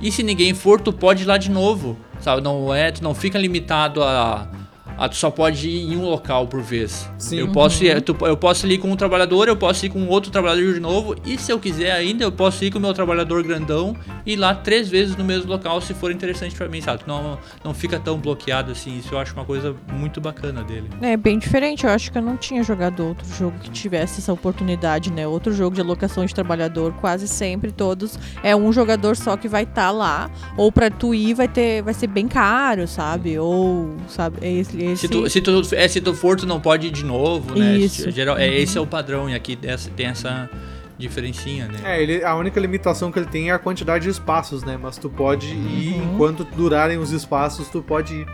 e 0.00 0.10
se 0.10 0.22
ninguém 0.22 0.54
for, 0.54 0.80
tu 0.80 0.92
pode 0.92 1.22
ir 1.22 1.26
lá 1.26 1.36
de 1.36 1.50
novo, 1.50 1.98
sabe? 2.18 2.40
Não 2.40 2.74
é, 2.74 2.90
tu 2.90 3.02
não 3.04 3.14
fica 3.14 3.38
limitado 3.38 4.02
a 4.02 4.48
ah, 4.96 5.08
tu 5.08 5.16
só 5.16 5.30
pode 5.30 5.68
ir 5.68 5.92
em 5.92 5.96
um 5.96 6.04
local 6.04 6.46
por 6.46 6.62
vez. 6.62 7.08
Sim. 7.18 7.38
Eu 7.38 7.48
posso, 7.48 7.84
ir, 7.84 7.96
uhum. 7.96 8.26
eu 8.26 8.36
posso 8.36 8.66
ir 8.66 8.78
com 8.78 8.90
um 8.90 8.96
trabalhador, 8.96 9.48
eu 9.48 9.56
posso 9.56 9.86
ir 9.86 9.90
com 9.90 10.06
outro 10.06 10.30
trabalhador 10.30 10.74
de 10.74 10.80
novo, 10.80 11.16
e 11.24 11.38
se 11.38 11.52
eu 11.52 11.58
quiser 11.58 11.92
ainda, 11.92 12.24
eu 12.24 12.32
posso 12.32 12.64
ir 12.64 12.70
com 12.70 12.78
o 12.78 12.80
meu 12.80 12.94
trabalhador 12.94 13.42
grandão 13.42 13.96
e 14.24 14.32
ir 14.32 14.36
lá 14.36 14.54
três 14.54 14.88
vezes 14.88 15.16
no 15.16 15.24
mesmo 15.24 15.50
local 15.50 15.80
se 15.80 15.94
for 15.94 16.10
interessante 16.10 16.54
para 16.54 16.68
mim, 16.68 16.80
sabe? 16.80 17.02
Não, 17.06 17.38
não 17.64 17.74
fica 17.74 17.98
tão 17.98 18.18
bloqueado 18.18 18.72
assim. 18.72 18.98
Isso 18.98 19.14
eu 19.14 19.18
acho 19.18 19.34
uma 19.34 19.44
coisa 19.44 19.74
muito 19.92 20.20
bacana 20.20 20.62
dele. 20.62 20.88
É 21.00 21.16
bem 21.16 21.38
diferente. 21.38 21.84
Eu 21.84 21.90
acho 21.90 22.10
que 22.10 22.18
eu 22.18 22.22
não 22.22 22.36
tinha 22.36 22.62
jogado 22.62 23.04
outro 23.04 23.26
jogo 23.34 23.58
que 23.58 23.70
tivesse 23.70 24.20
essa 24.20 24.32
oportunidade, 24.32 25.12
né? 25.12 25.26
Outro 25.26 25.52
jogo 25.52 25.74
de 25.74 25.80
alocação 25.80 26.24
de 26.24 26.34
trabalhador, 26.34 26.92
quase 26.94 27.28
sempre 27.28 27.72
todos 27.72 28.18
é 28.42 28.54
um 28.54 28.72
jogador 28.72 29.16
só 29.16 29.36
que 29.36 29.48
vai 29.48 29.62
estar 29.62 29.74
tá 29.86 29.90
lá, 29.90 30.30
ou 30.56 30.70
para 30.70 30.90
tu 30.90 31.14
ir 31.14 31.34
vai 31.34 31.48
ter, 31.48 31.82
vai 31.82 31.94
ser 31.94 32.06
bem 32.06 32.28
caro, 32.28 32.86
sabe? 32.86 33.38
Ou 33.38 33.94
sabe? 34.08 34.38
É 34.40 34.52
esse, 34.52 34.76
esse... 34.92 35.02
Se, 35.02 35.08
tu, 35.08 35.28
se, 35.28 35.40
tu, 35.40 35.62
é, 35.72 35.88
se 35.88 36.00
tu 36.00 36.14
for, 36.14 36.36
tu 36.36 36.46
não 36.46 36.60
pode 36.60 36.88
ir 36.88 36.90
de 36.90 37.04
novo, 37.04 37.58
né? 37.58 37.76
Isso. 37.76 38.10
Geral, 38.10 38.36
é, 38.36 38.48
esse 38.48 38.76
é 38.78 38.80
o 38.80 38.86
padrão, 38.86 39.28
e 39.28 39.34
aqui 39.34 39.56
tem 39.56 40.06
essa 40.06 40.50
diferencinha, 40.98 41.68
né? 41.68 41.78
É, 41.84 42.02
ele, 42.02 42.24
a 42.24 42.34
única 42.34 42.58
limitação 42.58 43.12
que 43.12 43.18
ele 43.18 43.26
tem 43.26 43.50
é 43.50 43.52
a 43.52 43.58
quantidade 43.58 44.04
de 44.04 44.10
espaços, 44.10 44.62
né? 44.64 44.78
Mas 44.80 44.96
tu 44.96 45.10
pode 45.10 45.46
ir, 45.46 45.94
uhum. 45.94 46.14
enquanto 46.14 46.44
durarem 46.44 46.98
os 46.98 47.12
espaços, 47.12 47.68
tu 47.68 47.82
pode 47.82 48.14
ir. 48.14 48.26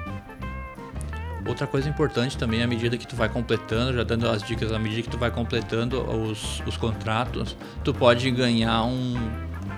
Outra 1.44 1.66
coisa 1.66 1.88
importante 1.88 2.38
também, 2.38 2.62
à 2.62 2.68
medida 2.68 2.96
que 2.96 3.06
tu 3.06 3.16
vai 3.16 3.28
completando, 3.28 3.94
já 3.94 4.04
dando 4.04 4.28
as 4.28 4.44
dicas, 4.44 4.72
à 4.72 4.78
medida 4.78 5.02
que 5.02 5.08
tu 5.08 5.18
vai 5.18 5.28
completando 5.28 6.00
os, 6.00 6.62
os 6.64 6.76
contratos, 6.76 7.56
tu 7.82 7.92
pode 7.92 8.30
ganhar 8.30 8.84
um, 8.84 9.16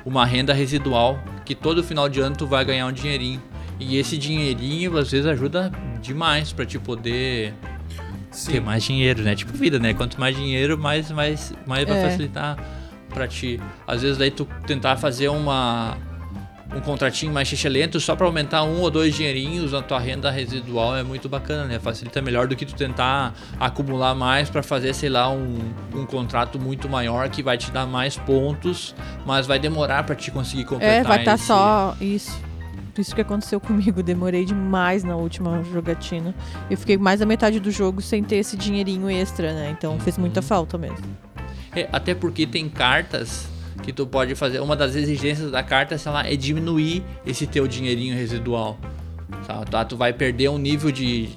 uma 0.05 0.27
renda 0.27 0.53
residual, 0.53 1.19
que 1.43 1.55
todo 1.55 1.83
final 1.83 2.07
de 2.07 2.21
ano 2.21 2.37
tu 2.37 2.47
vai 2.47 2.67
ganhar 2.67 2.87
um 2.87 2.93
dinheirinho. 2.93 3.43
E 3.81 3.97
esse 3.97 4.19
dinheirinho 4.19 4.99
às 4.99 5.11
vezes 5.11 5.27
ajuda 5.27 5.73
demais 6.05 6.53
para 6.53 6.65
te 6.65 6.79
poder 6.79 7.55
Sim. 8.31 8.53
ter 8.53 8.61
mais 8.61 8.85
dinheiro, 8.85 9.23
né? 9.23 9.35
Tipo 9.35 9.53
vida, 9.53 9.79
né? 9.79 9.95
Quanto 9.95 10.21
mais 10.21 10.37
dinheiro, 10.37 10.79
mais, 10.79 11.11
mais, 11.11 11.53
mais 11.67 11.87
vai 11.87 11.99
é. 11.99 12.03
facilitar 12.03 12.59
para 13.09 13.27
ti. 13.27 13.61
Às 13.87 14.03
vezes 14.03 14.19
daí 14.19 14.31
tu 14.31 14.47
tentar 14.67 14.97
fazer 14.97 15.29
uma 15.29 15.97
um 16.75 16.81
contratinho 16.81 17.33
mais 17.33 17.51
lento 17.65 18.01
só 18.01 18.17
para 18.17 18.27
aumentar 18.27 18.65
um 18.65 18.81
ou 18.81 18.91
dois 18.91 19.15
dinheirinhos 19.15 19.73
na 19.73 19.81
tua 19.81 20.01
renda 20.01 20.31
residual 20.31 20.97
é 20.97 21.03
muito 21.03 21.29
bacana, 21.29 21.65
né? 21.67 21.79
Facilita 21.79 22.21
melhor 22.21 22.49
do 22.49 22.57
que 22.57 22.67
tu 22.67 22.75
tentar 22.75 23.33
acumular 23.61 24.15
mais 24.15 24.51
para 24.51 24.63
fazer, 24.63 24.93
sei 24.93 25.09
lá, 25.09 25.31
um, 25.31 25.59
um 25.95 26.05
contrato 26.05 26.59
muito 26.59 26.89
maior 26.89 27.29
que 27.29 27.43
vai 27.43 27.57
te 27.57 27.71
dar 27.71 27.87
mais 27.87 28.17
pontos, 28.17 28.95
mas 29.25 29.47
vai 29.47 29.59
demorar 29.59 30.03
para 30.03 30.17
te 30.17 30.31
conseguir 30.31 30.65
completar. 30.65 30.97
É, 30.97 31.03
vai 31.05 31.19
estar 31.21 31.33
tá 31.33 31.39
só 31.39 31.97
isso. 32.01 32.43
Isso 33.01 33.15
que 33.15 33.21
aconteceu 33.21 33.61
comigo, 33.61 34.01
demorei 34.05 34.45
demais 34.45 35.05
na 35.05 35.17
última 35.17 35.63
jogatina. 35.65 36.35
Eu 36.71 36.77
fiquei 36.77 36.97
mais 36.97 37.21
da 37.21 37.27
metade 37.27 37.61
do 37.61 37.71
jogo 37.71 38.01
sem 38.01 38.23
ter 38.23 38.37
esse 38.37 38.57
dinheirinho 38.57 39.09
extra, 39.11 39.53
né? 39.53 39.75
Então 39.77 39.99
fez 40.01 40.19
muita 40.19 40.41
uhum. 40.41 40.47
falta 40.47 40.79
mesmo. 40.79 41.05
É, 41.75 41.89
até 41.93 42.15
porque 42.15 42.47
tem 42.47 42.69
cartas 42.69 43.49
que 43.83 43.93
tu 43.93 44.07
pode 44.07 44.35
fazer. 44.35 44.61
Uma 44.61 44.77
das 44.77 44.95
exigências 44.95 45.51
da 45.51 45.63
carta, 45.63 45.99
sei 45.99 46.13
lá, 46.13 46.27
é 46.27 46.37
diminuir 46.37 47.03
esse 47.27 47.47
teu 47.47 47.67
dinheirinho 47.67 48.15
residual. 48.15 48.79
Tá? 49.71 49.85
Tu 49.85 49.97
vai 49.97 50.13
perder 50.13 50.49
um 50.49 50.59
nível 50.59 50.91
de 50.91 51.31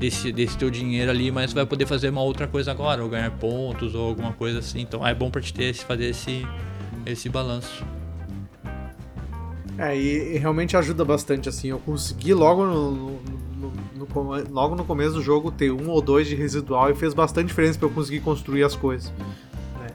desse, 0.00 0.32
desse 0.32 0.56
teu 0.56 0.70
dinheiro 0.70 1.10
ali, 1.10 1.30
mas 1.30 1.52
tu 1.52 1.54
vai 1.54 1.66
poder 1.66 1.86
fazer 1.86 2.08
uma 2.08 2.22
outra 2.22 2.46
coisa 2.46 2.70
agora, 2.70 3.02
ou 3.02 3.08
ganhar 3.08 3.30
pontos, 3.32 3.94
ou 3.94 4.08
alguma 4.08 4.32
coisa 4.32 4.60
assim. 4.60 4.80
Então 4.80 5.06
é 5.06 5.14
bom 5.14 5.30
para 5.30 5.40
te 5.40 5.52
ter 5.52 5.64
esse, 5.64 5.84
fazer 5.84 6.06
esse, 6.06 6.46
esse 7.04 7.28
balanço. 7.28 7.84
É, 9.80 9.96
e, 9.96 10.34
e, 10.34 10.38
realmente 10.38 10.76
ajuda 10.76 11.06
bastante, 11.06 11.48
assim. 11.48 11.68
Eu 11.68 11.78
consegui 11.78 12.34
logo 12.34 12.66
no, 12.66 12.90
no, 12.92 13.72
no, 13.96 14.50
logo 14.50 14.76
no 14.76 14.84
começo 14.84 15.14
do 15.14 15.22
jogo 15.22 15.50
ter 15.50 15.72
um 15.72 15.88
ou 15.88 16.02
dois 16.02 16.28
de 16.28 16.34
residual 16.34 16.90
e 16.90 16.94
fez 16.94 17.14
bastante 17.14 17.46
diferença 17.46 17.78
para 17.78 17.88
eu 17.88 17.92
conseguir 17.92 18.20
construir 18.20 18.62
as 18.62 18.76
coisas. 18.76 19.10
Né? 19.80 19.86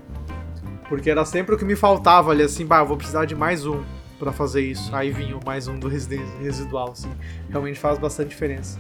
Porque 0.90 1.08
era 1.08 1.24
sempre 1.24 1.54
o 1.54 1.58
que 1.58 1.64
me 1.64 1.76
faltava 1.76 2.32
ali, 2.32 2.42
assim, 2.42 2.66
bah, 2.66 2.84
vou 2.84 2.98
precisar 2.98 3.26
de 3.26 3.36
mais 3.36 3.68
um 3.68 3.84
para 4.18 4.32
fazer 4.32 4.62
isso. 4.62 4.90
Aí 4.96 5.12
vinha 5.12 5.38
mais 5.46 5.68
um 5.68 5.78
do 5.78 5.88
residual, 5.88 6.90
assim. 6.92 7.12
Realmente 7.48 7.78
faz 7.78 8.00
bastante 8.00 8.30
diferença. 8.30 8.80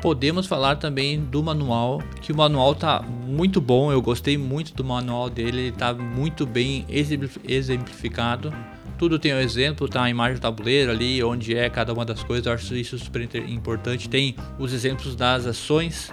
Podemos 0.00 0.46
falar 0.46 0.76
também 0.76 1.20
do 1.20 1.42
manual, 1.42 2.00
que 2.20 2.30
o 2.30 2.36
manual 2.36 2.72
tá 2.72 3.02
muito 3.02 3.60
bom, 3.60 3.90
eu 3.90 4.00
gostei 4.00 4.38
muito 4.38 4.72
do 4.72 4.84
manual 4.84 5.28
dele, 5.28 5.62
ele 5.62 5.72
tá 5.72 5.92
muito 5.92 6.46
bem 6.46 6.86
exemplificado. 6.88 8.54
Tudo 8.96 9.18
tem 9.18 9.34
um 9.34 9.40
exemplo, 9.40 9.88
tá 9.88 10.04
a 10.04 10.10
imagem 10.10 10.36
do 10.36 10.40
tabuleiro 10.40 10.92
ali, 10.92 11.22
onde 11.22 11.56
é 11.56 11.68
cada 11.68 11.92
uma 11.92 12.04
das 12.04 12.22
coisas, 12.22 12.46
eu 12.46 12.52
acho 12.52 12.74
isso 12.76 12.96
super 12.96 13.28
importante. 13.48 14.08
Tem 14.08 14.36
os 14.56 14.72
exemplos 14.72 15.16
das 15.16 15.46
ações, 15.46 16.12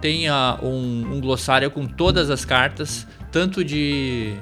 tem 0.00 0.30
uh, 0.30 0.58
um, 0.62 1.16
um 1.16 1.20
glossário 1.20 1.70
com 1.70 1.86
todas 1.86 2.30
as 2.30 2.44
cartas, 2.44 3.06
tanto 3.30 3.62
de, 3.62 4.34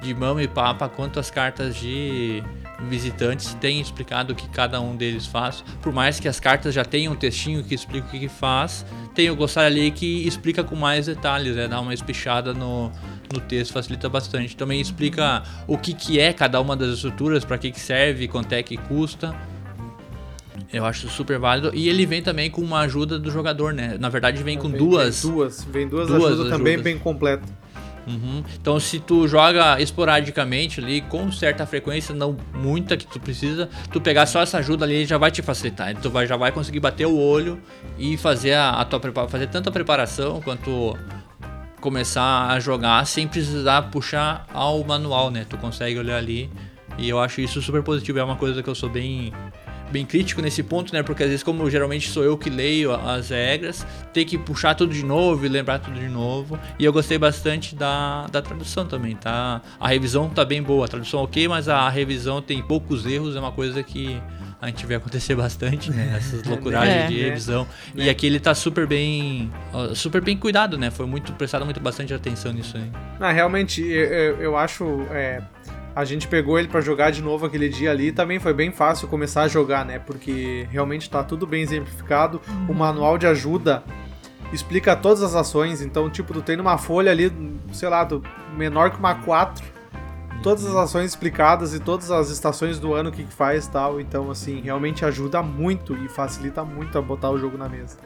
de 0.00 0.14
mama 0.14 0.40
e 0.40 0.48
papa 0.48 0.88
quanto 0.88 1.18
as 1.18 1.30
cartas 1.32 1.74
de 1.74 2.44
visitantes 2.88 3.54
têm 3.54 3.80
explicado 3.80 4.32
o 4.32 4.36
que 4.36 4.48
cada 4.48 4.80
um 4.80 4.96
deles 4.96 5.26
faz. 5.26 5.64
Por 5.80 5.92
mais 5.92 6.20
que 6.20 6.28
as 6.28 6.38
cartas 6.38 6.74
já 6.74 6.84
tenham 6.84 7.12
um 7.12 7.16
textinho 7.16 7.62
que 7.64 7.74
explica 7.74 8.06
o 8.06 8.10
que, 8.10 8.20
que 8.20 8.28
faz, 8.28 8.84
tem 9.14 9.30
o 9.30 9.36
glossário 9.36 9.76
ali 9.76 9.90
que 9.90 10.26
explica 10.26 10.62
com 10.62 10.76
mais 10.76 11.06
detalhes, 11.06 11.56
né? 11.56 11.66
dá 11.66 11.80
uma 11.80 11.94
espichada 11.94 12.52
no, 12.52 12.92
no 13.32 13.40
texto, 13.40 13.72
facilita 13.72 14.08
bastante. 14.08 14.56
Também 14.56 14.80
explica 14.80 15.42
o 15.66 15.78
que, 15.78 15.94
que 15.94 16.20
é 16.20 16.32
cada 16.32 16.60
uma 16.60 16.76
das 16.76 16.94
estruturas, 16.94 17.44
para 17.44 17.58
que, 17.58 17.70
que 17.70 17.80
serve, 17.80 18.28
quanto 18.28 18.52
é 18.52 18.62
que 18.62 18.76
custa. 18.76 19.34
Eu 20.72 20.84
acho 20.84 21.08
super 21.08 21.38
válido. 21.38 21.70
E 21.74 21.88
ele 21.88 22.04
vem 22.04 22.22
também 22.22 22.50
com 22.50 22.60
uma 22.60 22.80
ajuda 22.80 23.18
do 23.18 23.30
jogador, 23.30 23.72
né? 23.72 23.96
Na 23.98 24.08
verdade, 24.08 24.42
vem 24.42 24.58
com 24.58 24.68
vem, 24.68 24.78
duas. 24.78 25.22
Vem 25.22 25.32
duas, 25.32 25.64
vem 25.64 25.88
duas, 25.88 26.08
duas 26.08 26.18
ajudas, 26.18 26.40
ajudas 26.40 26.58
também 26.58 26.78
bem 26.78 26.98
completas. 26.98 27.48
Uhum. 28.06 28.44
Então, 28.60 28.78
se 28.78 29.00
tu 29.00 29.26
joga 29.26 29.80
esporadicamente 29.80 30.80
ali, 30.80 31.00
com 31.00 31.30
certa 31.32 31.66
frequência, 31.66 32.14
não 32.14 32.36
muita 32.54 32.96
que 32.96 33.06
tu 33.06 33.18
precisa, 33.18 33.68
tu 33.90 34.00
pegar 34.00 34.26
só 34.26 34.40
essa 34.40 34.58
ajuda 34.58 34.84
ali 34.84 35.04
já 35.04 35.18
vai 35.18 35.30
te 35.30 35.42
facilitar. 35.42 35.94
Tu 35.96 36.08
vai, 36.08 36.26
já 36.26 36.36
vai 36.36 36.52
conseguir 36.52 36.80
bater 36.80 37.06
o 37.06 37.18
olho 37.18 37.60
e 37.98 38.16
fazer 38.16 38.54
a, 38.54 38.70
a 38.70 38.84
tua 38.84 39.00
fazer 39.28 39.48
tanto 39.48 39.68
a 39.68 39.72
preparação 39.72 40.40
quanto 40.40 40.96
começar 41.80 42.50
a 42.50 42.58
jogar 42.58 43.06
sem 43.06 43.28
precisar 43.28 43.82
puxar 43.82 44.46
ao 44.52 44.82
manual, 44.84 45.30
né? 45.30 45.46
Tu 45.48 45.56
consegue 45.58 45.98
olhar 45.98 46.16
ali 46.16 46.50
e 46.98 47.08
eu 47.08 47.20
acho 47.20 47.40
isso 47.40 47.60
super 47.60 47.82
positivo. 47.82 48.18
É 48.18 48.24
uma 48.24 48.36
coisa 48.36 48.62
que 48.62 48.68
eu 48.68 48.74
sou 48.74 48.88
bem 48.88 49.32
bem 49.90 50.04
crítico 50.04 50.42
nesse 50.42 50.62
ponto, 50.62 50.92
né? 50.92 51.02
Porque 51.02 51.22
às 51.22 51.28
vezes, 51.28 51.42
como 51.42 51.68
geralmente 51.70 52.08
sou 52.08 52.22
eu 52.22 52.36
que 52.36 52.50
leio 52.50 52.92
as 52.92 53.30
regras, 53.30 53.86
tem 54.12 54.24
que 54.24 54.36
puxar 54.38 54.74
tudo 54.74 54.92
de 54.92 55.04
novo 55.04 55.44
e 55.46 55.48
lembrar 55.48 55.78
tudo 55.78 55.98
de 55.98 56.08
novo. 56.08 56.58
E 56.78 56.84
eu 56.84 56.92
gostei 56.92 57.18
bastante 57.18 57.74
da, 57.74 58.26
da 58.26 58.42
tradução 58.42 58.86
também, 58.86 59.16
tá? 59.16 59.60
A 59.78 59.88
revisão 59.88 60.28
tá 60.28 60.44
bem 60.44 60.62
boa, 60.62 60.86
a 60.86 60.88
tradução 60.88 61.22
ok, 61.22 61.48
mas 61.48 61.68
a 61.68 61.88
revisão 61.88 62.42
tem 62.42 62.62
poucos 62.62 63.06
erros, 63.06 63.36
é 63.36 63.40
uma 63.40 63.52
coisa 63.52 63.82
que 63.82 64.20
a 64.60 64.66
gente 64.68 64.84
vê 64.86 64.94
acontecer 64.94 65.34
bastante, 65.36 65.90
né? 65.90 66.14
Essas 66.16 66.42
loucuragens 66.44 67.04
é, 67.04 67.06
de 67.06 67.20
revisão. 67.20 67.66
É. 67.96 68.04
E 68.04 68.10
aqui 68.10 68.26
ele 68.26 68.40
tá 68.40 68.54
super 68.54 68.86
bem. 68.86 69.50
Super 69.94 70.20
bem 70.20 70.36
cuidado, 70.36 70.78
né? 70.78 70.90
Foi 70.90 71.06
muito 71.06 71.32
prestado 71.34 71.64
muito 71.64 71.80
bastante 71.80 72.12
atenção 72.12 72.52
nisso 72.52 72.76
aí. 72.76 72.90
Ah, 73.20 73.32
realmente, 73.32 73.82
eu, 73.82 74.40
eu 74.40 74.56
acho. 74.56 74.84
A 75.96 76.04
gente 76.04 76.28
pegou 76.28 76.58
ele 76.58 76.68
para 76.68 76.82
jogar 76.82 77.10
de 77.10 77.22
novo 77.22 77.46
aquele 77.46 77.70
dia 77.70 77.90
ali, 77.90 78.12
também 78.12 78.38
foi 78.38 78.52
bem 78.52 78.70
fácil 78.70 79.08
começar 79.08 79.44
a 79.44 79.48
jogar, 79.48 79.82
né? 79.82 79.98
Porque 79.98 80.68
realmente 80.70 81.08
tá 81.08 81.24
tudo 81.24 81.46
bem 81.46 81.62
exemplificado. 81.62 82.38
O 82.68 82.74
manual 82.74 83.16
de 83.16 83.26
ajuda 83.26 83.82
explica 84.52 84.94
todas 84.94 85.22
as 85.22 85.34
ações, 85.34 85.80
então, 85.80 86.10
tipo, 86.10 86.34
tu 86.34 86.42
tem 86.42 86.54
numa 86.54 86.76
folha 86.76 87.10
ali, 87.10 87.32
sei 87.72 87.88
lá, 87.88 88.04
do 88.04 88.22
menor 88.54 88.90
que 88.90 88.98
uma 88.98 89.14
4, 89.14 89.64
todas 90.42 90.66
as 90.66 90.76
ações 90.76 91.06
explicadas 91.06 91.72
e 91.72 91.80
todas 91.80 92.10
as 92.10 92.28
estações 92.28 92.78
do 92.78 92.92
ano 92.92 93.10
que 93.10 93.24
faz 93.24 93.66
tal. 93.66 93.98
Então, 93.98 94.30
assim, 94.30 94.60
realmente 94.60 95.02
ajuda 95.02 95.42
muito 95.42 95.96
e 95.96 96.10
facilita 96.10 96.62
muito 96.62 96.98
a 96.98 97.00
botar 97.00 97.30
o 97.30 97.38
jogo 97.38 97.56
na 97.56 97.70
mesa. 97.70 97.96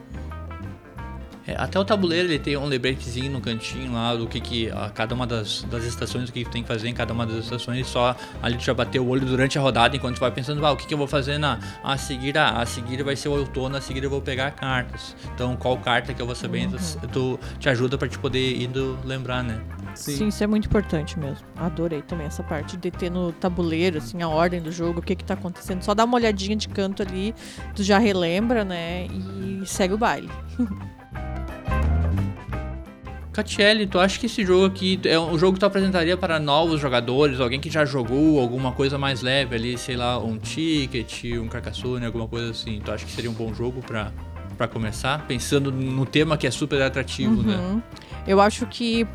É, 1.47 1.55
até 1.57 1.79
o 1.79 1.85
tabuleiro 1.85 2.27
ele 2.27 2.39
tem 2.39 2.55
um 2.55 2.65
lembretezinho 2.65 3.31
no 3.31 3.41
cantinho 3.41 3.93
lá 3.93 4.15
do 4.15 4.27
que, 4.27 4.39
que 4.39 4.69
a, 4.71 4.89
cada 4.89 5.15
uma 5.15 5.25
das, 5.25 5.63
das 5.63 5.83
estações, 5.85 6.29
o 6.29 6.33
que, 6.33 6.43
que 6.43 6.49
tem 6.49 6.61
que 6.61 6.67
fazer 6.67 6.87
em 6.87 6.93
cada 6.93 7.13
uma 7.13 7.25
das 7.25 7.45
estações, 7.45 7.87
só 7.87 8.15
ali 8.41 8.57
tu 8.57 8.63
já 8.63 8.73
bater 8.73 8.99
o 8.99 9.07
olho 9.07 9.25
durante 9.25 9.57
a 9.57 9.61
rodada 9.61 9.95
enquanto 9.95 10.15
tu 10.15 10.19
vai 10.19 10.31
pensando, 10.31 10.63
ah, 10.65 10.71
o 10.71 10.77
que, 10.77 10.85
que 10.85 10.93
eu 10.93 10.97
vou 10.97 11.07
fazer 11.07 11.37
na 11.37 11.59
a 11.83 11.97
seguir, 11.97 12.37
ah, 12.37 12.61
a 12.61 12.65
seguir 12.65 13.03
vai 13.03 13.15
ser 13.15 13.29
o 13.29 13.33
outono, 13.33 13.75
a 13.75 13.81
seguir 13.81 14.03
eu 14.03 14.09
vou 14.09 14.21
pegar 14.21 14.51
cartas. 14.51 15.15
Então 15.33 15.55
qual 15.55 15.77
carta 15.77 16.13
que 16.13 16.21
eu 16.21 16.25
vou 16.25 16.35
saber, 16.35 16.67
uhum. 16.67 17.07
tu 17.11 17.39
te 17.59 17.69
ajuda 17.69 17.97
para 17.97 18.07
te 18.07 18.19
poder 18.19 18.61
indo 18.61 18.97
lembrar, 19.03 19.43
né? 19.43 19.61
Sim. 19.95 20.15
Sim. 20.15 20.27
isso 20.27 20.43
é 20.43 20.47
muito 20.47 20.67
importante 20.67 21.19
mesmo. 21.19 21.45
Adorei 21.55 22.01
também 22.01 22.27
essa 22.27 22.43
parte 22.43 22.77
de 22.77 22.91
ter 22.91 23.09
no 23.09 23.31
tabuleiro, 23.31 23.97
assim, 23.97 24.21
a 24.21 24.27
ordem 24.27 24.61
do 24.61 24.71
jogo, 24.71 24.99
o 24.99 25.01
que 25.01 25.15
que 25.15 25.23
tá 25.23 25.33
acontecendo. 25.33 25.83
Só 25.83 25.93
dá 25.93 26.05
uma 26.05 26.15
olhadinha 26.15 26.55
de 26.55 26.69
canto 26.69 27.01
ali, 27.01 27.33
tu 27.75 27.83
já 27.83 27.97
relembra, 27.97 28.63
né? 28.63 29.07
E 29.07 29.61
segue 29.65 29.93
o 29.93 29.97
baile. 29.97 30.29
Catielli, 33.31 33.87
tu 33.87 33.97
acha 33.97 34.19
que 34.19 34.25
esse 34.25 34.45
jogo 34.45 34.65
aqui 34.65 34.99
é 35.05 35.17
um 35.17 35.37
jogo 35.39 35.53
que 35.53 35.59
tu 35.59 35.65
apresentaria 35.65 36.17
para 36.17 36.39
novos 36.39 36.81
jogadores, 36.81 37.39
alguém 37.39 37.59
que 37.59 37.69
já 37.69 37.85
jogou 37.85 38.39
alguma 38.39 38.73
coisa 38.73 38.97
mais 38.97 39.21
leve 39.21 39.55
ali, 39.55 39.77
sei 39.77 39.95
lá, 39.95 40.19
um 40.19 40.37
Ticket, 40.37 41.23
um 41.39 41.47
Carcassonne, 41.47 42.05
alguma 42.05 42.27
coisa 42.27 42.51
assim? 42.51 42.81
Tu 42.83 42.91
acha 42.91 43.05
que 43.05 43.11
seria 43.11 43.29
um 43.29 43.33
bom 43.33 43.53
jogo 43.53 43.81
para 43.81 44.11
para 44.57 44.67
começar, 44.67 45.25
pensando 45.25 45.71
no 45.71 46.05
tema 46.05 46.37
que 46.37 46.45
é 46.45 46.51
super 46.51 46.79
atrativo, 46.83 47.41
né? 47.41 47.55
uhum. 47.55 47.75
né? 47.77 47.83
Eu 48.27 48.39
acho 48.39 48.67
que 48.67 49.07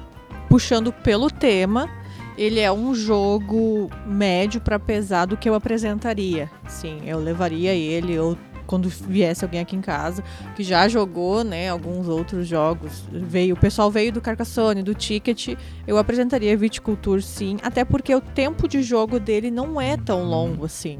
puxando 0.49 0.93
pelo 0.93 1.31
tema, 1.31 1.89
ele 2.37 2.59
é 2.59 2.73
um 2.73 2.95
jogo 2.95 3.89
médio 4.05 4.61
para 4.61 4.77
pesado 4.79 5.37
que 5.37 5.49
eu 5.49 5.55
apresentaria. 5.55 6.51
Sim, 6.67 6.99
eu 7.07 7.21
levaria 7.21 7.73
ele, 7.73 8.13
eu 8.13 8.37
quando 8.67 8.89
viesse 8.89 9.45
alguém 9.45 9.61
aqui 9.61 9.77
em 9.77 9.81
casa 9.81 10.23
que 10.55 10.63
já 10.63 10.89
jogou, 10.89 11.45
né, 11.45 11.69
alguns 11.69 12.09
outros 12.09 12.47
jogos, 12.47 13.05
veio, 13.11 13.55
o 13.55 13.59
pessoal 13.59 13.91
veio 13.91 14.13
do 14.13 14.21
Carcassonne, 14.21 14.83
do 14.83 14.95
Ticket, 14.95 15.57
eu 15.87 15.99
apresentaria 15.99 16.57
Viticulture 16.57 17.23
sim, 17.23 17.57
até 17.63 17.85
porque 17.85 18.15
o 18.15 18.21
tempo 18.21 18.69
de 18.69 18.83
jogo 18.83 19.21
dele 19.21 19.51
não 19.51 19.81
é 19.81 19.97
tão 19.97 20.25
longo 20.25 20.65
assim, 20.65 20.99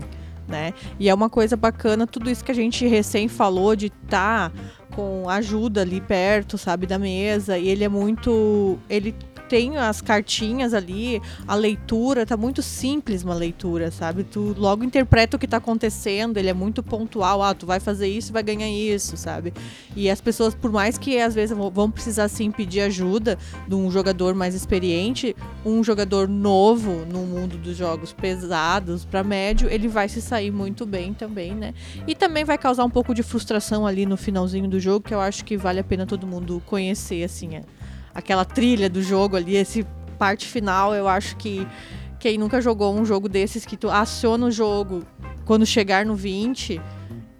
né? 0.49 0.73
E 0.99 1.09
é 1.09 1.15
uma 1.15 1.29
coisa 1.29 1.57
bacana 1.57 2.07
tudo 2.07 2.31
isso 2.31 2.45
que 2.45 2.53
a 2.53 2.55
gente 2.55 2.87
recém 2.87 3.29
falou 3.29 3.75
de 3.75 3.87
estar 3.87 4.51
tá 4.51 4.53
com 4.95 5.29
ajuda 5.29 5.83
ali 5.83 6.01
perto, 6.01 6.57
sabe, 6.57 6.87
da 6.87 6.99
mesa, 6.99 7.59
e 7.59 7.69
ele 7.69 7.85
é 7.85 7.89
muito 7.89 8.79
ele 8.89 9.15
tem 9.49 9.77
as 9.77 10.01
cartinhas 10.01 10.75
ali, 10.75 11.21
a 11.47 11.55
leitura 11.55 12.27
tá 12.27 12.37
muito 12.37 12.63
simples 12.63 13.23
uma 13.23 13.35
leitura, 13.35 13.91
sabe? 13.91 14.25
Tu 14.25 14.55
logo 14.59 14.85
interpreta 14.85 15.37
o 15.37 15.41
que 15.41 15.47
tá 15.47 15.59
acontecendo, 15.59 16.37
ele 16.37 16.49
é 16.49 16.55
muito 16.55 16.83
pontual, 16.83 17.43
ah, 17.43 17.55
tu 17.55 17.67
vai 17.67 17.81
fazer 17.81 18.09
isso, 18.09 18.33
vai 18.33 18.43
ganhar 18.43 18.69
isso, 18.69 19.17
sabe? 19.17 19.53
E 19.95 20.11
as 20.11 20.21
pessoas, 20.21 20.55
por 20.55 20.71
mais 20.71 20.99
que 20.99 21.19
às 21.19 21.35
vezes 21.35 21.57
vão 21.57 21.91
precisar 21.91 22.29
sim 22.29 22.51
pedir 22.51 22.81
ajuda 22.81 23.39
de 23.67 23.75
um 23.75 23.91
jogador 23.91 24.35
mais 24.35 24.55
experiente, 24.55 25.35
um 25.65 25.83
jogador 25.83 26.29
novo 26.29 27.05
no 27.07 27.21
mundo 27.21 27.57
dos 27.57 27.77
jogos 27.77 28.13
pesados 28.13 29.05
para 29.05 29.23
médio, 29.23 29.69
ele 29.69 29.89
vai 29.89 30.09
se 30.09 30.21
sair 30.21 30.51
muito 30.51 30.85
bem 30.85 31.15
também, 31.15 31.55
né? 31.55 31.75
E 32.07 32.15
também 32.15 32.45
vai 32.45 32.59
causar 32.59 32.85
um 32.85 32.91
pouco 32.91 33.15
de 33.15 33.23
frustração 33.23 33.87
ali 33.87 34.07
no 34.07 34.17
finalzinho 34.17 34.69
do 34.69 34.81
jogo, 34.81 35.07
que 35.07 35.15
eu 35.15 35.21
acho 35.21 35.45
que 35.45 35.57
vale 35.57 35.81
a 35.81 35.85
pena 35.85 36.07
todo 36.07 36.27
mundo 36.27 36.63
conhecer, 36.67 37.25
assim, 37.25 37.57
é, 37.57 37.63
aquela 38.17 38.47
trilha 38.47 38.89
do 38.89 39.03
jogo 39.03 39.37
ali, 39.37 39.57
esse 39.57 39.87
parte 40.19 40.47
final, 40.47 40.95
eu 40.95 41.07
acho 41.07 41.37
que 41.37 41.69
quem 42.19 42.39
nunca 42.39 42.63
jogou 42.63 42.99
um 42.99 43.05
jogo 43.05 43.29
desses 43.29 43.67
que 43.67 43.77
tu 43.77 43.91
aciona 43.91 44.47
o 44.47 44.51
jogo 44.51 45.03
quando 45.45 45.67
chegar 45.67 46.07
no 46.07 46.17
20 46.17 46.81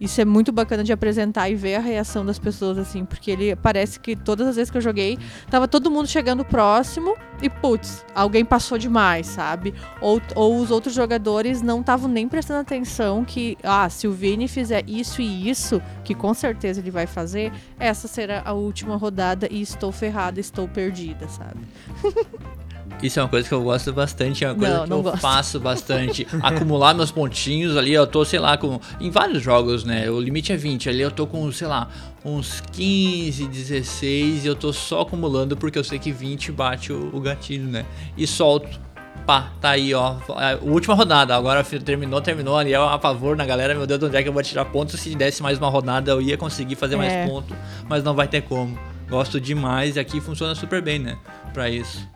isso 0.01 0.21
é 0.21 0.25
muito 0.25 0.53
bacana 0.53 0.85
de 0.85 0.93
apresentar 0.93 1.49
e 1.49 1.55
ver 1.55 1.77
a 1.77 1.81
reação 1.81 2.25
das 2.25 2.39
pessoas, 2.39 2.79
assim, 2.79 3.05
porque 3.05 3.31
ele 3.31 3.57
parece 3.57 3.99
que 3.99 4.15
todas 4.15 4.47
as 4.47 4.57
vezes 4.57 4.71
que 4.71 4.77
eu 4.77 4.83
joguei, 4.83 5.19
tava 5.51 5.67
todo 5.67 5.91
mundo 5.91 6.07
chegando 6.07 6.45
próximo 6.45 7.17
e, 7.41 7.49
putz, 7.49 8.05
alguém 8.15 8.45
passou 8.45 8.79
demais, 8.79 9.27
sabe? 9.27 9.75
Ou, 10.01 10.21
ou 10.35 10.59
os 10.59 10.71
outros 10.71 10.95
jogadores 10.95 11.63
não 11.63 11.81
estavam 11.81 12.09
nem 12.09 12.29
prestando 12.29 12.61
atenção 12.61 13.25
que, 13.25 13.57
ah, 13.63 13.89
se 13.89 14.07
o 14.07 14.13
Vini 14.13 14.49
fizer 14.49 14.85
isso 14.87 15.23
e 15.23 15.49
isso, 15.49 15.81
que 16.05 16.15
com 16.15 16.35
certeza 16.35 16.81
ele 16.81 16.91
vai 16.91 17.07
fazer, 17.07 17.53
essa 17.79 18.07
será 18.07 18.43
a 18.45 18.53
última 18.53 18.97
rodada 18.97 19.49
e 19.51 19.61
estou 19.63 19.91
ferrada, 19.93 20.41
estou 20.41 20.69
perdida, 20.69 21.29
sabe? 21.29 21.61
Isso 23.03 23.21
é 23.21 23.23
uma 23.23 23.29
coisa 23.29 23.47
que 23.47 23.53
eu 23.55 23.63
gosto 23.63 23.93
bastante, 23.93 24.43
é 24.45 24.49
uma 24.49 24.55
coisa 24.55 24.75
Não, 24.79 24.85
que 24.85 24.91
não 24.91 24.97
eu 24.99 25.03
gosto. 25.03 25.19
faço 25.19 25.61
bastante. 25.61 26.27
Acumular 26.43 26.95
meus 26.95 27.11
pontinhos 27.11 27.77
ali, 27.77 27.93
eu 27.93 28.07
tô, 28.07 28.25
sei 28.25 28.39
lá, 28.39 28.57
com. 28.57 28.81
Em 28.99 29.11
vários 29.11 29.43
jogos, 29.43 29.85
né? 29.85 30.11
O 30.11 30.19
limite 30.19 30.53
é 30.53 30.57
20. 30.57 30.89
Ali 30.89 31.03
eu 31.03 31.11
tô 31.11 31.27
com, 31.27 31.51
sei 31.53 31.67
lá, 31.67 31.89
uns 32.25 32.63
15, 32.73 33.47
16 33.47 34.45
e 34.45 34.49
eu 34.49 34.57
tô 34.57 34.73
só 34.73 35.03
acumulando 35.03 35.57
porque 35.57 35.79
eu 35.79 35.85
sei 35.85 35.99
que 35.99 36.11
20 36.11 36.51
bate 36.53 36.91
o, 36.93 37.11
o 37.15 37.21
gatilho, 37.21 37.67
né? 37.69 37.85
E 38.17 38.27
solto. 38.27 38.81
Pá, 39.27 39.51
tá 39.61 39.71
aí, 39.71 39.93
ó. 39.93 40.17
A 40.31 40.57
última 40.63 40.95
rodada. 40.95 41.35
Agora 41.37 41.63
terminou, 41.65 42.21
terminou 42.21 42.57
ali, 42.57 42.75
ó, 42.75 42.89
a 42.89 42.99
favor 42.99 43.37
na 43.37 43.45
galera. 43.45 43.75
Meu 43.75 43.87
Deus, 43.87 43.99
de 44.01 44.07
onde 44.07 44.17
é 44.17 44.23
que 44.23 44.29
eu 44.29 44.33
vou 44.33 44.43
tirar 44.43 44.65
pontos? 44.67 44.99
Se 45.01 45.15
desse 45.15 45.43
mais 45.43 45.59
uma 45.59 45.69
rodada, 45.69 46.13
eu 46.13 46.23
ia 46.23 46.37
conseguir 46.39 46.77
fazer 46.77 46.95
É. 46.95 46.99
mais 46.99 47.31
ponto, 47.31 47.55
mas 47.89 48.03
não 48.05 48.15
vai 48.15 48.27
ter 48.29 48.41
como. 48.43 48.79
Gosto 49.09 49.39
demais 49.41 49.97
e 49.97 50.01
aqui 50.01 50.21
funciona 50.21 50.55
super 50.55 50.81
bem, 50.81 50.99
né? 50.99 51.17
Pra 51.53 51.69
isso. 51.69 52.09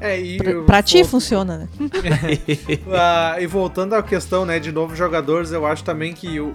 É, 0.00 0.20
e 0.20 0.36
Pra, 0.36 0.62
pra 0.64 0.82
ti 0.82 0.98
vou- 1.02 1.12
funciona, 1.12 1.58
né? 1.58 1.68
Ah, 2.92 3.36
e 3.40 3.46
voltando 3.46 3.94
à 3.94 4.02
questão, 4.02 4.44
né, 4.44 4.58
de 4.58 4.70
novos 4.72 4.98
jogadores, 4.98 5.52
eu 5.52 5.64
acho 5.64 5.82
também 5.84 6.12
que 6.12 6.38
o, 6.40 6.48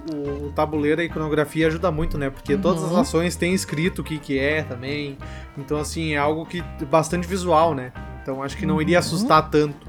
o 0.46 0.52
tabuleiro 0.54 1.00
e 1.00 1.04
a 1.04 1.06
iconografia 1.06 1.66
ajuda 1.66 1.90
muito, 1.90 2.16
né? 2.18 2.30
Porque 2.30 2.56
todas 2.56 2.84
as 2.84 2.90
Uhum. 2.92 2.98
ações 3.00 3.36
têm 3.36 3.52
escrito 3.54 4.00
o 4.00 4.04
que 4.04 4.18
que 4.18 4.38
é 4.38 4.62
também. 4.62 5.16
Então, 5.58 5.78
assim, 5.78 6.12
é 6.12 6.18
algo 6.18 6.44
que 6.46 6.62
bastante 6.88 7.26
visual, 7.26 7.74
né? 7.74 7.92
Então, 8.22 8.42
acho 8.42 8.56
que 8.56 8.66
não 8.66 8.80
iria 8.80 8.98
assustar 8.98 9.48
tanto. 9.50 9.88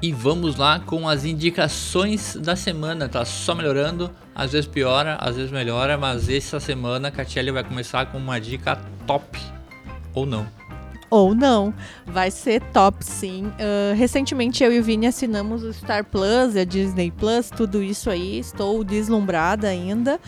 E 0.00 0.10
vamos 0.12 0.56
lá 0.56 0.80
com 0.80 1.08
as 1.08 1.24
indicações 1.24 2.34
da 2.34 2.56
semana. 2.56 3.08
Tá 3.08 3.24
só 3.24 3.54
melhorando, 3.54 4.10
às 4.34 4.50
vezes 4.50 4.66
piora, 4.66 5.16
às 5.20 5.36
vezes 5.36 5.52
melhora, 5.52 5.96
mas 5.96 6.28
essa 6.28 6.58
semana 6.58 7.06
a 7.08 7.10
Catiele 7.12 7.52
vai 7.52 7.62
começar 7.62 8.06
com 8.06 8.18
uma 8.18 8.40
dica 8.40 8.76
top. 9.06 9.38
Ou 10.12 10.26
não. 10.26 10.46
Ou 11.12 11.34
não. 11.34 11.74
Vai 12.06 12.30
ser 12.30 12.62
top, 12.72 13.04
sim. 13.04 13.52
Ah, 13.60 13.92
recentemente 13.94 14.64
eu 14.64 14.72
e 14.72 14.80
o 14.80 14.82
Vini 14.82 15.06
assinamos 15.06 15.62
o 15.62 15.70
Star 15.70 16.06
Plus, 16.06 16.56
a 16.56 16.64
Disney 16.64 17.10
Plus, 17.10 17.50
tudo 17.50 17.82
isso 17.82 18.08
aí. 18.08 18.38
Estou 18.38 18.82
deslumbrada 18.82 19.68
ainda. 19.68 20.18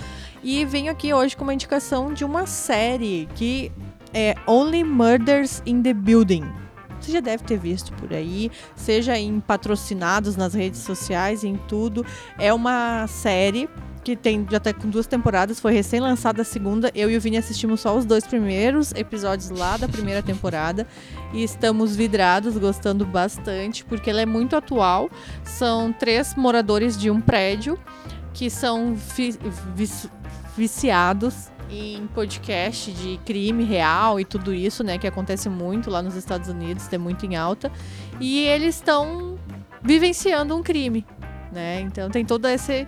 E 0.42 0.62
venho 0.66 0.92
aqui 0.92 1.14
hoje 1.14 1.34
com 1.34 1.42
uma 1.42 1.54
indicação 1.54 2.12
de 2.12 2.22
uma 2.22 2.46
série 2.46 3.26
que 3.34 3.72
é 4.12 4.34
Only 4.46 4.84
Murders 4.84 5.62
in 5.64 5.80
the 5.80 5.94
Building. 5.94 6.44
Você 7.00 7.12
já 7.12 7.20
deve 7.20 7.44
ter 7.44 7.58
visto 7.58 7.90
por 7.94 8.12
aí, 8.12 8.50
seja 8.76 9.18
em 9.18 9.40
patrocinados 9.40 10.36
nas 10.36 10.52
redes 10.52 10.80
sociais, 10.80 11.44
em 11.44 11.56
tudo. 11.66 12.04
É 12.38 12.52
uma 12.52 13.06
série 13.06 13.70
que 14.04 14.14
tem 14.14 14.46
já 14.50 14.60
tá 14.60 14.72
com 14.72 14.88
duas 14.88 15.06
temporadas, 15.06 15.58
foi 15.58 15.72
recém-lançada 15.72 16.42
a 16.42 16.44
segunda. 16.44 16.90
Eu 16.94 17.10
e 17.10 17.16
o 17.16 17.20
Vini 17.20 17.38
assistimos 17.38 17.80
só 17.80 17.96
os 17.96 18.04
dois 18.04 18.26
primeiros 18.26 18.92
episódios 18.92 19.48
lá 19.50 19.76
da 19.78 19.88
primeira 19.88 20.22
temporada 20.22 20.86
e 21.32 21.42
estamos 21.42 21.96
vidrados, 21.96 22.58
gostando 22.58 23.06
bastante, 23.06 23.84
porque 23.84 24.10
ela 24.10 24.20
é 24.20 24.26
muito 24.26 24.54
atual. 24.54 25.08
São 25.42 25.92
três 25.92 26.34
moradores 26.36 26.96
de 26.98 27.10
um 27.10 27.20
prédio 27.20 27.78
que 28.34 28.50
são 28.50 28.94
vi- 28.94 29.38
vici- 29.74 30.10
viciados 30.56 31.48
em 31.70 32.06
podcast 32.08 32.92
de 32.92 33.18
crime 33.24 33.64
real 33.64 34.20
e 34.20 34.24
tudo 34.24 34.52
isso, 34.52 34.84
né, 34.84 34.98
que 34.98 35.06
acontece 35.06 35.48
muito 35.48 35.88
lá 35.88 36.02
nos 36.02 36.14
Estados 36.14 36.48
Unidos, 36.48 36.92
é 36.92 36.98
muito 36.98 37.24
em 37.24 37.36
alta. 37.36 37.72
E 38.20 38.40
eles 38.46 38.74
estão 38.76 39.38
vivenciando 39.82 40.54
um 40.56 40.62
crime, 40.62 41.04
né? 41.52 41.80
Então 41.80 42.10
tem 42.10 42.24
todo 42.24 42.46
esse 42.46 42.86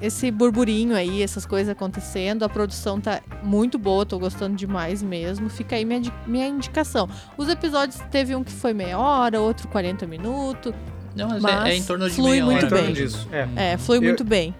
esse 0.00 0.30
burburinho 0.30 0.94
aí, 0.94 1.22
essas 1.22 1.46
coisas 1.46 1.70
acontecendo. 1.70 2.44
A 2.44 2.48
produção 2.48 3.00
tá 3.00 3.20
muito 3.42 3.78
boa, 3.78 4.04
tô 4.04 4.18
gostando 4.18 4.56
demais 4.56 5.02
mesmo. 5.02 5.48
Fica 5.48 5.76
aí 5.76 5.84
minha, 5.84 6.02
minha 6.26 6.46
indicação. 6.48 7.08
Os 7.36 7.48
episódios 7.48 7.98
teve 8.10 8.34
um 8.36 8.44
que 8.44 8.52
foi 8.52 8.72
meia 8.74 8.98
hora, 8.98 9.40
outro 9.40 9.68
40 9.68 10.06
minutos. 10.06 10.72
Não, 11.14 11.28
mas, 11.28 11.42
Mas 11.42 11.64
é, 11.66 11.70
é 11.70 11.76
em 11.76 11.82
torno 11.82 12.08
de 12.08 12.14
flui 12.16 12.32
meia 12.32 12.44
muito 12.44 12.56
hora. 12.58 12.66
Em 12.66 12.68
torno 12.70 12.84
bem. 12.84 12.94
disso, 12.94 13.28
é. 13.32 13.48
É, 13.72 13.76
foi 13.78 13.96
Eu- 13.98 14.02
muito 14.02 14.22
bem. 14.24 14.54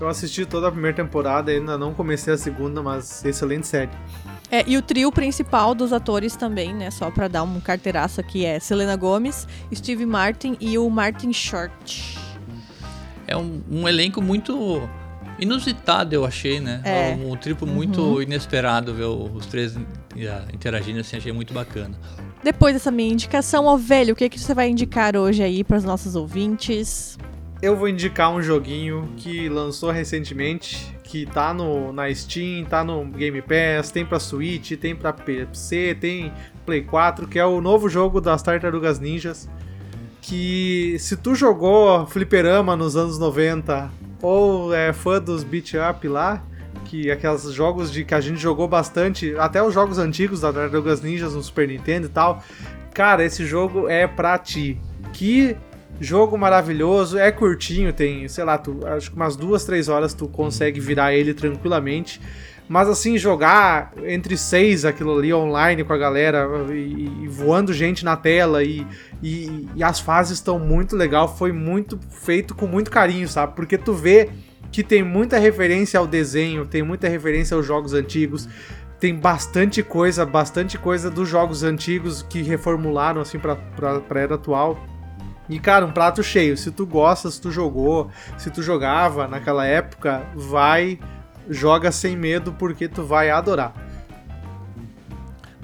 Eu 0.00 0.08
assisti 0.08 0.44
toda 0.44 0.68
a 0.68 0.72
primeira 0.72 0.94
temporada, 0.96 1.50
ainda 1.52 1.78
não 1.78 1.94
comecei 1.94 2.34
a 2.34 2.36
segunda, 2.36 2.82
mas 2.82 3.24
excelente 3.24 3.66
série. 3.66 3.90
É, 4.50 4.62
e 4.66 4.76
o 4.76 4.82
trio 4.82 5.10
principal 5.10 5.74
dos 5.74 5.92
atores 5.92 6.36
também, 6.36 6.74
né? 6.74 6.90
Só 6.90 7.10
pra 7.10 7.26
dar 7.28 7.42
um 7.44 7.58
carteiraço 7.60 8.20
aqui 8.20 8.44
é 8.44 8.58
Selena 8.60 8.96
Gomez, 8.96 9.48
Steve 9.74 10.04
Martin 10.04 10.56
e 10.60 10.76
o 10.76 10.90
Martin 10.90 11.32
Short. 11.32 12.18
É 13.34 13.36
um, 13.36 13.60
um 13.68 13.88
elenco 13.88 14.22
muito 14.22 14.88
inusitado, 15.40 16.14
eu 16.14 16.24
achei, 16.24 16.60
né? 16.60 16.80
É. 16.84 17.16
Um, 17.18 17.32
um 17.32 17.36
triplo 17.36 17.66
muito 17.66 18.22
inesperado 18.22 18.94
ver 18.94 19.06
os 19.06 19.44
três 19.46 19.76
ah, 19.76 20.44
interagindo 20.52 21.00
assim, 21.00 21.16
achei 21.16 21.32
muito 21.32 21.52
bacana. 21.52 21.98
Depois 22.44 22.74
dessa 22.74 22.92
minha 22.92 23.12
indicação, 23.12 23.66
ó 23.66 23.76
velho, 23.76 24.12
o 24.12 24.16
que, 24.16 24.28
que 24.28 24.38
você 24.38 24.54
vai 24.54 24.68
indicar 24.68 25.16
hoje 25.16 25.42
aí 25.42 25.64
para 25.64 25.76
os 25.76 25.82
nossos 25.82 26.14
ouvintes? 26.14 27.18
Eu 27.60 27.76
vou 27.76 27.88
indicar 27.88 28.30
um 28.30 28.40
joguinho 28.40 29.08
que 29.16 29.48
lançou 29.48 29.90
recentemente, 29.90 30.94
que 31.02 31.26
tá 31.26 31.52
no, 31.52 31.92
na 31.92 32.14
Steam, 32.14 32.64
tá 32.64 32.84
no 32.84 33.04
Game 33.06 33.42
Pass, 33.42 33.90
tem 33.90 34.04
pra 34.04 34.20
Switch, 34.20 34.72
tem 34.72 34.94
pra 34.94 35.12
PC, 35.12 35.96
tem 36.00 36.32
Play 36.64 36.82
4, 36.82 37.26
que 37.26 37.38
é 37.38 37.44
o 37.44 37.60
novo 37.60 37.88
jogo 37.88 38.20
das 38.20 38.42
Tartarugas 38.42 39.00
Ninjas. 39.00 39.48
Que 40.26 40.96
se 40.98 41.18
tu 41.18 41.34
jogou 41.34 42.06
Fliperama 42.06 42.74
nos 42.74 42.96
anos 42.96 43.18
90 43.18 43.90
ou 44.22 44.74
é 44.74 44.90
fã 44.90 45.20
dos 45.20 45.44
beat 45.44 45.72
up 45.74 46.08
lá, 46.08 46.42
que 46.86 47.10
aqueles 47.10 47.42
jogos 47.52 47.92
de 47.92 48.06
que 48.06 48.14
a 48.14 48.22
gente 48.22 48.40
jogou 48.40 48.66
bastante, 48.66 49.34
até 49.36 49.62
os 49.62 49.74
jogos 49.74 49.98
antigos 49.98 50.40
das 50.40 50.54
Tartarugas 50.54 51.02
Ninjas 51.02 51.34
no 51.34 51.42
Super 51.42 51.68
Nintendo 51.68 52.06
e 52.06 52.08
tal, 52.08 52.42
cara, 52.94 53.22
esse 53.22 53.44
jogo 53.44 53.86
é 53.86 54.06
pra 54.06 54.38
ti. 54.38 54.80
Que 55.12 55.58
Jogo 56.00 56.36
maravilhoso, 56.36 57.16
é 57.16 57.30
curtinho, 57.30 57.92
tem, 57.92 58.26
sei 58.26 58.42
lá, 58.42 58.58
tu, 58.58 58.80
acho 58.84 59.10
que 59.10 59.16
umas 59.16 59.36
duas, 59.36 59.64
três 59.64 59.88
horas 59.88 60.12
tu 60.12 60.26
consegue 60.26 60.80
virar 60.80 61.14
ele 61.14 61.32
tranquilamente. 61.32 62.20
Mas 62.68 62.88
assim, 62.88 63.18
jogar 63.18 63.92
entre 64.04 64.38
seis 64.38 64.84
aquilo 64.84 65.18
ali 65.18 65.32
online 65.34 65.84
com 65.84 65.92
a 65.92 65.98
galera 65.98 66.48
e, 66.70 67.24
e 67.24 67.28
voando 67.28 67.74
gente 67.74 68.04
na 68.04 68.16
tela 68.16 68.64
e, 68.64 68.86
e, 69.22 69.68
e 69.76 69.84
as 69.84 70.00
fases 70.00 70.38
estão 70.38 70.58
muito 70.58 70.96
legal, 70.96 71.36
foi 71.36 71.52
muito 71.52 71.98
feito 72.08 72.54
com 72.54 72.66
muito 72.66 72.90
carinho, 72.90 73.28
sabe? 73.28 73.54
Porque 73.54 73.76
tu 73.76 73.92
vê 73.92 74.30
que 74.72 74.82
tem 74.82 75.02
muita 75.02 75.38
referência 75.38 76.00
ao 76.00 76.06
desenho, 76.06 76.66
tem 76.66 76.82
muita 76.82 77.06
referência 77.06 77.54
aos 77.54 77.66
jogos 77.66 77.92
antigos, 77.92 78.48
tem 78.98 79.14
bastante 79.14 79.82
coisa, 79.82 80.24
bastante 80.24 80.78
coisa 80.78 81.10
dos 81.10 81.28
jogos 81.28 81.62
antigos 81.62 82.22
que 82.22 82.40
reformularam 82.42 83.20
assim 83.20 83.38
pra, 83.38 83.56
pra 83.56 84.20
era 84.20 84.36
atual. 84.36 84.78
E, 85.48 85.58
cara, 85.58 85.84
um 85.84 85.92
prato 85.92 86.22
cheio. 86.22 86.56
Se 86.56 86.70
tu 86.70 86.86
gosta, 86.86 87.30
se 87.30 87.40
tu 87.40 87.50
jogou, 87.50 88.10
se 88.38 88.50
tu 88.50 88.62
jogava 88.62 89.28
naquela 89.28 89.66
época, 89.66 90.22
vai, 90.34 90.98
joga 91.48 91.92
sem 91.92 92.16
medo, 92.16 92.52
porque 92.52 92.88
tu 92.88 93.04
vai 93.04 93.30
adorar. 93.30 93.74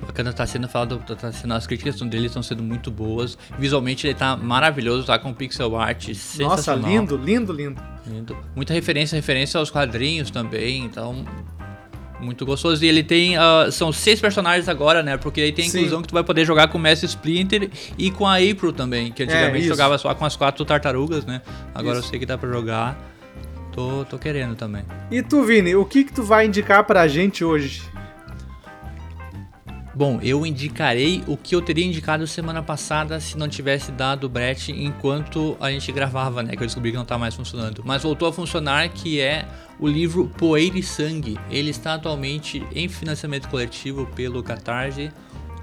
Bacana, 0.07 0.33
tá 0.33 0.47
sendo 0.47 0.69
falado, 0.69 0.99
tá 0.99 1.31
sendo, 1.31 1.55
as 1.55 1.67
críticas 1.67 2.01
dele 2.01 2.27
estão 2.27 2.43
sendo 2.43 2.63
muito 2.63 2.91
boas. 2.91 3.39
Visualmente 3.59 4.07
ele 4.07 4.15
tá 4.15 4.37
maravilhoso, 4.37 5.07
tá 5.07 5.19
com 5.19 5.33
pixel 5.33 5.77
art 5.77 6.09
Nossa, 6.09 6.21
sensacional. 6.21 6.91
lindo, 6.91 7.17
lindo, 7.17 7.53
lindo. 7.53 7.83
Lindo. 8.07 8.37
Muita 8.57 8.73
referência, 8.73 9.15
referência 9.15 9.59
aos 9.59 9.71
quadrinhos 9.71 10.31
também, 10.31 10.85
então 10.85 11.25
Muito 12.21 12.45
gostoso. 12.45 12.85
E 12.85 12.89
ele 12.89 13.03
tem. 13.03 13.39
Uh, 13.39 13.71
são 13.73 13.93
seis 13.93 14.21
personagens 14.21 14.69
agora, 14.69 15.03
né? 15.03 15.17
Porque 15.17 15.41
aí 15.41 15.53
tem 15.53 15.65
a 15.65 15.69
inclusão 15.69 15.99
Sim. 15.99 16.03
que 16.03 16.09
tu 16.09 16.15
vai 16.15 16.23
poder 16.23 16.45
jogar 16.45 16.69
com 16.69 16.77
o 16.77 16.81
Mestre 16.81 17.07
Splinter 17.07 17.71
e 17.97 18.11
com 18.11 18.27
a 18.27 18.37
April 18.37 18.73
também. 18.73 19.11
Que 19.11 19.23
antigamente 19.23 19.65
é, 19.65 19.69
jogava 19.69 19.97
só 19.97 20.15
com 20.15 20.25
as 20.25 20.37
quatro 20.37 20.65
tartarugas, 20.65 21.25
né? 21.25 21.41
Agora 21.75 21.99
isso. 21.99 22.07
eu 22.07 22.11
sei 22.11 22.19
que 22.19 22.27
dá 22.27 22.37
pra 22.37 22.51
jogar. 22.51 22.99
Tô, 23.73 24.05
tô 24.05 24.19
querendo 24.19 24.57
também. 24.57 24.85
E 25.11 25.23
tu, 25.23 25.45
Vini, 25.45 25.75
o 25.77 25.85
que, 25.85 26.05
que 26.05 26.13
tu 26.13 26.23
vai 26.23 26.47
indicar 26.47 26.85
pra 26.85 27.07
gente 27.07 27.45
hoje? 27.45 27.83
Bom, 30.01 30.19
eu 30.23 30.47
indicarei 30.47 31.23
o 31.27 31.37
que 31.37 31.55
eu 31.55 31.61
teria 31.61 31.85
indicado 31.85 32.27
semana 32.27 32.63
passada 32.63 33.21
se 33.21 33.37
não 33.37 33.49
tivesse 33.49 33.93
dado 33.93 34.25
o 34.25 34.29
Brett 34.29 34.73
enquanto 34.73 35.57
a 35.61 35.71
gente 35.71 35.93
gravava, 35.93 36.43
né? 36.43 36.57
Que 36.57 36.63
eu 36.63 36.67
descobri 36.67 36.91
que 36.91 36.97
não 36.97 37.05
tá 37.05 37.19
mais 37.19 37.35
funcionando. 37.35 37.83
Mas 37.85 38.03
voltou 38.03 38.27
a 38.27 38.33
funcionar, 38.33 38.89
que 38.89 39.21
é 39.21 39.47
o 39.79 39.87
livro 39.87 40.29
Poeira 40.39 40.79
e 40.79 40.83
Sangue. 40.83 41.39
Ele 41.51 41.69
está 41.69 41.95
atualmente 41.95 42.65
em 42.75 42.89
financiamento 42.89 43.49
coletivo 43.49 44.07
pelo 44.17 44.43
Catarse. 44.43 45.13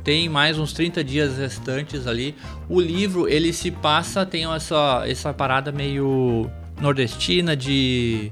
Tem 0.03 0.29
mais 0.29 0.59
uns 0.59 0.71
30 0.71 1.03
dias 1.03 1.37
restantes 1.37 2.05
ali. 2.05 2.35
O 2.69 2.79
livro, 2.79 3.27
ele 3.27 3.51
se 3.51 3.71
passa, 3.71 4.25
tem 4.25 4.45
essa, 4.53 5.03
essa 5.07 5.33
parada 5.33 5.71
meio 5.71 6.47
nordestina 6.79 7.55
de 7.55 8.31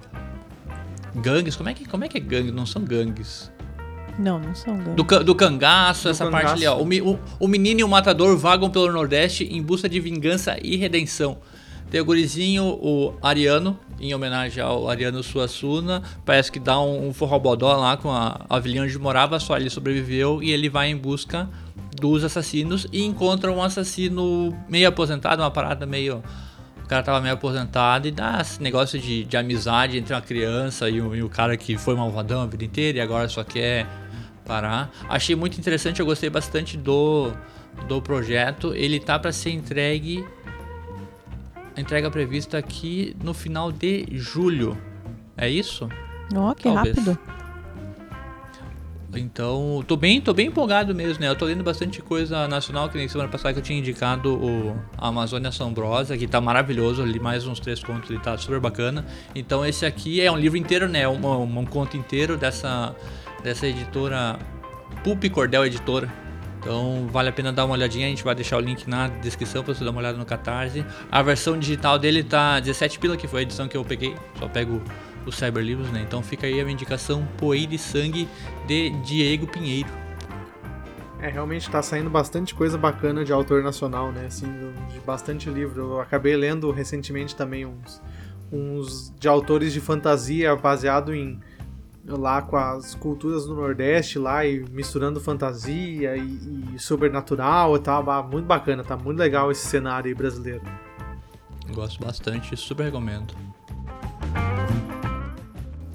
gangues. 1.16 1.56
Como 1.56 1.70
é 1.70 1.74
que, 1.74 1.86
como 1.86 2.04
é 2.04 2.08
que 2.08 2.18
é 2.18 2.22
gangue? 2.22 2.52
Não 2.52 2.66
são 2.66 2.84
gangues. 2.84 3.52
Não, 4.18 4.40
não 4.40 4.56
são 4.56 4.78
gangues. 4.78 4.96
Do, 4.96 5.24
do 5.24 5.36
cangaço, 5.36 6.04
do 6.04 6.10
essa 6.10 6.26
cangaço. 6.26 6.46
parte 6.46 6.66
ali, 6.66 6.68
ó. 6.68 6.78
O, 6.78 7.14
o, 7.14 7.20
o, 7.40 7.48
menino 7.48 7.82
e 7.82 7.84
o 7.84 7.88
matador 7.88 8.38
vagam 8.38 8.70
pelo 8.70 8.92
Nordeste 8.92 9.44
em 9.46 9.62
busca 9.62 9.90
de 9.90 10.00
vingança 10.00 10.58
e 10.62 10.76
redenção. 10.76 11.38
Tem 11.90 12.02
o 12.02 12.06
gurizinho, 12.06 12.66
o 12.66 13.14
Ariano, 13.22 13.80
em 14.00 14.14
homenagem 14.14 14.62
ao 14.62 14.90
Ariano 14.90 15.22
Suassuna. 15.22 16.02
Parece 16.26 16.52
que 16.52 16.60
dá 16.60 16.80
um, 16.80 17.10
um 17.10 17.14
forrobodó 17.14 17.76
lá 17.76 17.96
com 17.96 18.12
a, 18.12 18.46
a 18.50 18.60
vila 18.60 18.84
onde 18.84 18.98
morava, 18.98 19.40
só 19.40 19.56
ele 19.56 19.70
sobreviveu 19.70 20.42
e 20.42 20.52
ele 20.52 20.68
vai 20.68 20.90
em 20.90 20.98
busca 20.98 21.48
dos 21.96 22.24
assassinos 22.24 22.88
e 22.92 23.04
encontra 23.04 23.52
um 23.52 23.62
assassino 23.62 24.56
meio 24.68 24.88
aposentado, 24.90 25.42
uma 25.42 25.52
parada 25.52 25.86
meio 25.86 26.22
o 26.86 26.88
cara 26.88 27.02
tava 27.02 27.20
meio 27.20 27.34
aposentado 27.34 28.08
e 28.08 28.12
dá 28.12 28.38
esse 28.40 28.62
negócio 28.62 29.00
de, 29.00 29.24
de 29.24 29.36
amizade 29.36 29.98
entre 29.98 30.14
uma 30.14 30.22
criança 30.22 30.88
e 30.88 31.02
o, 31.02 31.16
e 31.16 31.24
o, 31.24 31.28
cara 31.28 31.58
que 31.58 31.80
foi 31.80 31.96
malvadão 31.96 32.44
a 32.44 32.46
vida 32.46 32.64
inteira 32.64 33.00
e 33.00 33.02
agora 33.02 33.28
só 33.28 33.44
quer 33.44 33.88
parar. 34.46 34.92
Achei 35.10 35.36
muito 35.36 35.60
interessante, 35.60 36.00
eu 36.00 36.06
gostei 36.06 36.30
bastante 36.30 36.78
do, 36.78 37.32
do 37.88 38.00
projeto. 38.04 38.72
Ele 38.76 39.00
tá 39.00 39.18
para 39.18 39.32
ser 39.32 39.50
entregue. 39.50 40.24
Entrega 41.76 42.12
prevista 42.12 42.60
aqui 42.60 43.18
no 43.24 43.34
final 43.34 43.72
de 43.72 44.06
julho. 44.12 44.78
É 45.36 45.50
isso? 45.50 45.90
Ó, 46.36 46.52
oh, 46.52 46.56
que 46.56 46.72
Talvez. 46.72 46.96
rápido. 46.98 47.20
Então, 49.20 49.84
tô 49.88 49.96
bem, 49.96 50.20
tô 50.20 50.34
bem 50.34 50.48
empolgado 50.48 50.94
mesmo, 50.94 51.22
né? 51.22 51.30
Eu 51.30 51.36
tô 51.36 51.46
lendo 51.46 51.64
bastante 51.64 52.02
coisa 52.02 52.48
nacional, 52.48 52.90
que 52.90 52.98
nem 52.98 53.08
semana 53.08 53.30
passada 53.30 53.54
que 53.54 53.60
eu 53.60 53.64
tinha 53.64 53.80
indicado 53.80 54.36
o 54.36 54.76
Amazônia 54.98 55.50
Assombrosa, 55.50 56.18
que 56.18 56.28
tá 56.28 56.42
maravilhoso, 56.42 57.02
ali 57.02 57.20
mais 57.20 57.48
uns 57.48 57.60
três 57.60 57.84
contos, 57.84 58.10
ele 58.10 58.20
tá 58.20 58.38
super 58.38 58.60
bacana. 58.60 59.06
Então 59.34 59.66
esse 59.66 59.86
aqui 59.86 60.22
é 60.22 60.32
um 60.32 60.38
livro 60.38 60.58
inteiro, 60.58 60.88
né? 60.88 61.08
Um, 61.08 61.26
um, 61.26 61.60
um 61.60 61.66
conto 61.66 61.98
inteiro 61.98 62.38
dessa, 62.38 62.96
dessa 63.44 63.68
editora 63.68 64.38
Pulp 65.04 65.24
Cordel 65.32 65.66
Editora. 65.66 66.12
Então 66.60 67.08
vale 67.12 67.30
a 67.30 67.32
pena 67.32 67.54
dar 67.54 67.66
uma 67.66 67.76
olhadinha, 67.76 68.08
a 68.08 68.10
gente 68.10 68.24
vai 68.24 68.34
deixar 68.34 68.58
o 68.58 68.60
link 68.60 68.90
na 68.90 69.08
descrição 69.08 69.64
para 69.64 69.74
você 69.74 69.84
dar 69.86 69.92
uma 69.92 70.00
olhada 70.00 70.18
no 70.18 70.26
Catarse. 70.26 70.84
A 71.12 71.22
versão 71.22 71.60
digital 71.60 72.00
dele 72.00 72.24
tá 72.24 72.60
17 72.60 72.98
pila, 72.98 73.16
que 73.16 73.28
foi 73.28 73.42
a 73.42 73.44
edição 73.44 73.68
que 73.68 73.78
eu 73.78 73.86
peguei. 73.86 74.16
Só 74.40 74.48
pego 74.48 74.82
o 75.26 75.32
Cyberlivros, 75.32 75.92
né? 75.92 76.02
Então 76.02 76.22
fica 76.22 76.48
aí 76.48 76.60
a 76.60 76.64
minha 76.64 76.74
indicação 76.74 77.28
Poeira 77.38 77.74
e 77.74 77.78
Sangue 77.78 78.28
de 78.68 78.90
Diego 79.02 79.48
Pinheiro. 79.48 79.90
É, 81.20 81.30
realmente 81.30 81.70
tá 81.70 81.82
saindo 81.82 82.10
bastante 82.10 82.54
coisa 82.54 82.78
bacana 82.78 83.24
de 83.26 83.34
autor 83.34 83.64
nacional, 83.64 84.12
né? 84.12 84.26
Assim, 84.28 84.48
de 84.92 85.00
bastante 85.00 85.50
livro. 85.50 85.94
Eu 85.94 86.02
acabei 86.02 86.36
lendo 86.36 86.70
recentemente 86.72 87.36
também 87.36 87.66
uns, 87.66 88.02
uns 88.52 89.14
de 89.20 89.28
autores 89.28 89.74
de 89.74 89.80
fantasia 89.80 90.56
baseado 90.56 91.14
em 91.14 91.40
lá 92.08 92.42
com 92.42 92.56
as 92.56 92.94
culturas 92.94 93.46
do 93.46 93.56
Nordeste 93.56 94.20
lá 94.20 94.46
e 94.46 94.64
misturando 94.70 95.20
fantasia 95.20 96.16
e, 96.16 96.76
e 96.76 96.80
sobrenatural 96.80 97.76
e 97.76 97.80
tal, 97.80 98.04
muito 98.30 98.46
bacana, 98.46 98.84
tá 98.84 98.96
muito 98.96 99.18
legal 99.18 99.52
esse 99.52 99.66
cenário 99.66 100.08
aí 100.08 100.14
brasileiro. 100.14 100.62
Gosto 101.74 102.04
bastante, 102.04 102.56
super 102.56 102.84
recomendo. 102.84 103.34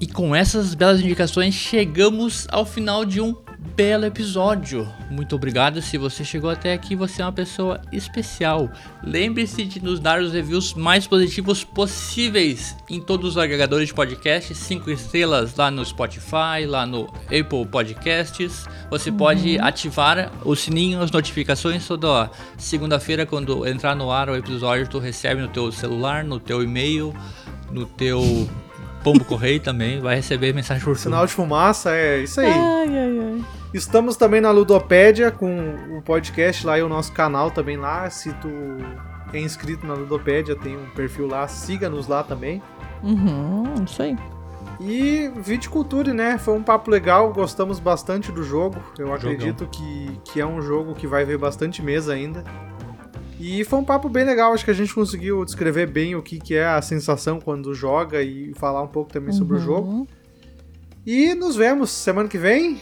E 0.01 0.07
com 0.07 0.35
essas 0.35 0.73
belas 0.73 0.99
indicações 0.99 1.53
chegamos 1.53 2.47
ao 2.49 2.65
final 2.65 3.05
de 3.05 3.21
um 3.21 3.35
belo 3.75 4.03
episódio. 4.03 4.91
Muito 5.11 5.35
obrigado 5.35 5.79
se 5.79 5.95
você 5.95 6.25
chegou 6.25 6.49
até 6.49 6.73
aqui, 6.73 6.95
você 6.95 7.21
é 7.21 7.25
uma 7.25 7.31
pessoa 7.31 7.79
especial. 7.91 8.67
Lembre-se 9.03 9.63
de 9.63 9.79
nos 9.79 9.99
dar 9.99 10.19
os 10.19 10.33
reviews 10.33 10.73
mais 10.73 11.05
positivos 11.05 11.63
possíveis 11.63 12.75
em 12.89 12.99
todos 12.99 13.31
os 13.33 13.37
agregadores 13.37 13.89
de 13.89 13.93
podcast, 13.93 14.55
5 14.55 14.89
estrelas 14.89 15.55
lá 15.55 15.69
no 15.69 15.85
Spotify, 15.85 16.65
lá 16.67 16.83
no 16.83 17.03
Apple 17.25 17.67
Podcasts. 17.69 18.65
Você 18.89 19.11
uhum. 19.11 19.17
pode 19.17 19.59
ativar 19.59 20.31
o 20.43 20.55
sininho, 20.55 20.99
as 20.99 21.11
notificações 21.11 21.87
toda 21.87 22.31
segunda-feira 22.57 23.23
quando 23.23 23.67
entrar 23.67 23.95
no 23.95 24.09
ar 24.09 24.31
o 24.31 24.35
episódio, 24.35 24.87
tu 24.87 24.97
recebe 24.97 25.41
no 25.43 25.47
teu 25.47 25.71
celular, 25.71 26.23
no 26.23 26.39
teu 26.39 26.63
e-mail, 26.63 27.15
no 27.71 27.85
teu 27.85 28.49
Pombo 29.03 29.25
Correio 29.25 29.59
também 29.59 29.99
vai 29.99 30.15
receber 30.15 30.53
mensagem 30.53 30.83
por 30.83 30.97
Sinal 30.97 31.25
de 31.25 31.33
fumaça, 31.33 31.91
é 31.91 32.19
isso 32.19 32.39
aí. 32.39 32.51
Ai, 32.51 32.97
ai, 32.97 33.19
ai. 33.19 33.45
Estamos 33.73 34.15
também 34.15 34.41
na 34.41 34.51
Ludopédia 34.51 35.31
com 35.31 35.75
o 35.97 36.01
podcast 36.01 36.65
lá 36.65 36.77
e 36.77 36.83
o 36.83 36.89
nosso 36.89 37.11
canal 37.13 37.49
também 37.49 37.77
lá. 37.77 38.09
Se 38.09 38.33
tu 38.33 38.49
é 39.33 39.39
inscrito 39.39 39.87
na 39.87 39.93
Ludopédia, 39.93 40.55
tem 40.55 40.75
um 40.75 40.89
perfil 40.89 41.27
lá, 41.27 41.47
siga-nos 41.47 42.07
lá 42.07 42.21
também. 42.21 42.61
Uhum, 43.01 43.63
isso 43.85 44.03
aí. 44.03 44.17
E 44.79 45.31
Viticulture, 45.37 46.11
né? 46.11 46.37
Foi 46.37 46.53
um 46.53 46.63
papo 46.63 46.91
legal, 46.91 47.31
gostamos 47.31 47.79
bastante 47.79 48.31
do 48.31 48.43
jogo. 48.43 48.77
Eu 48.97 49.13
acredito 49.13 49.67
que, 49.67 50.19
que 50.25 50.41
é 50.41 50.45
um 50.45 50.61
jogo 50.61 50.93
que 50.93 51.07
vai 51.07 51.23
ver 51.23 51.37
bastante 51.37 51.81
mesa 51.81 52.13
ainda. 52.13 52.43
E 53.41 53.63
foi 53.63 53.79
um 53.79 53.83
papo 53.83 54.07
bem 54.07 54.23
legal, 54.23 54.53
acho 54.53 54.63
que 54.63 54.69
a 54.69 54.75
gente 54.75 54.93
conseguiu 54.93 55.43
descrever 55.43 55.87
bem 55.87 56.15
o 56.15 56.21
que, 56.21 56.39
que 56.39 56.53
é 56.53 56.63
a 56.63 56.79
sensação 56.79 57.41
quando 57.41 57.73
joga 57.73 58.21
e 58.21 58.53
falar 58.53 58.83
um 58.83 58.87
pouco 58.87 59.11
também 59.11 59.31
uhum. 59.31 59.37
sobre 59.39 59.55
o 59.55 59.59
uhum. 59.59 59.65
jogo. 59.65 60.07
E 61.03 61.33
nos 61.33 61.55
vemos 61.55 61.89
semana 61.89 62.29
que 62.29 62.37
vem. 62.37 62.79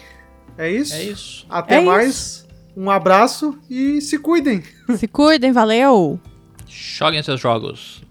É 0.58 0.70
isso? 0.70 0.94
É 0.94 1.04
isso. 1.04 1.46
Até 1.50 1.76
é 1.76 1.82
mais. 1.82 2.10
Isso. 2.10 2.48
Um 2.76 2.92
abraço 2.92 3.58
e 3.70 4.02
se 4.02 4.20
cuidem. 4.20 4.62
Se 4.98 5.08
cuidem, 5.08 5.54
valeu! 5.54 6.20
Joguem 6.68 7.24
seus 7.24 7.40
jogos. 7.40 8.04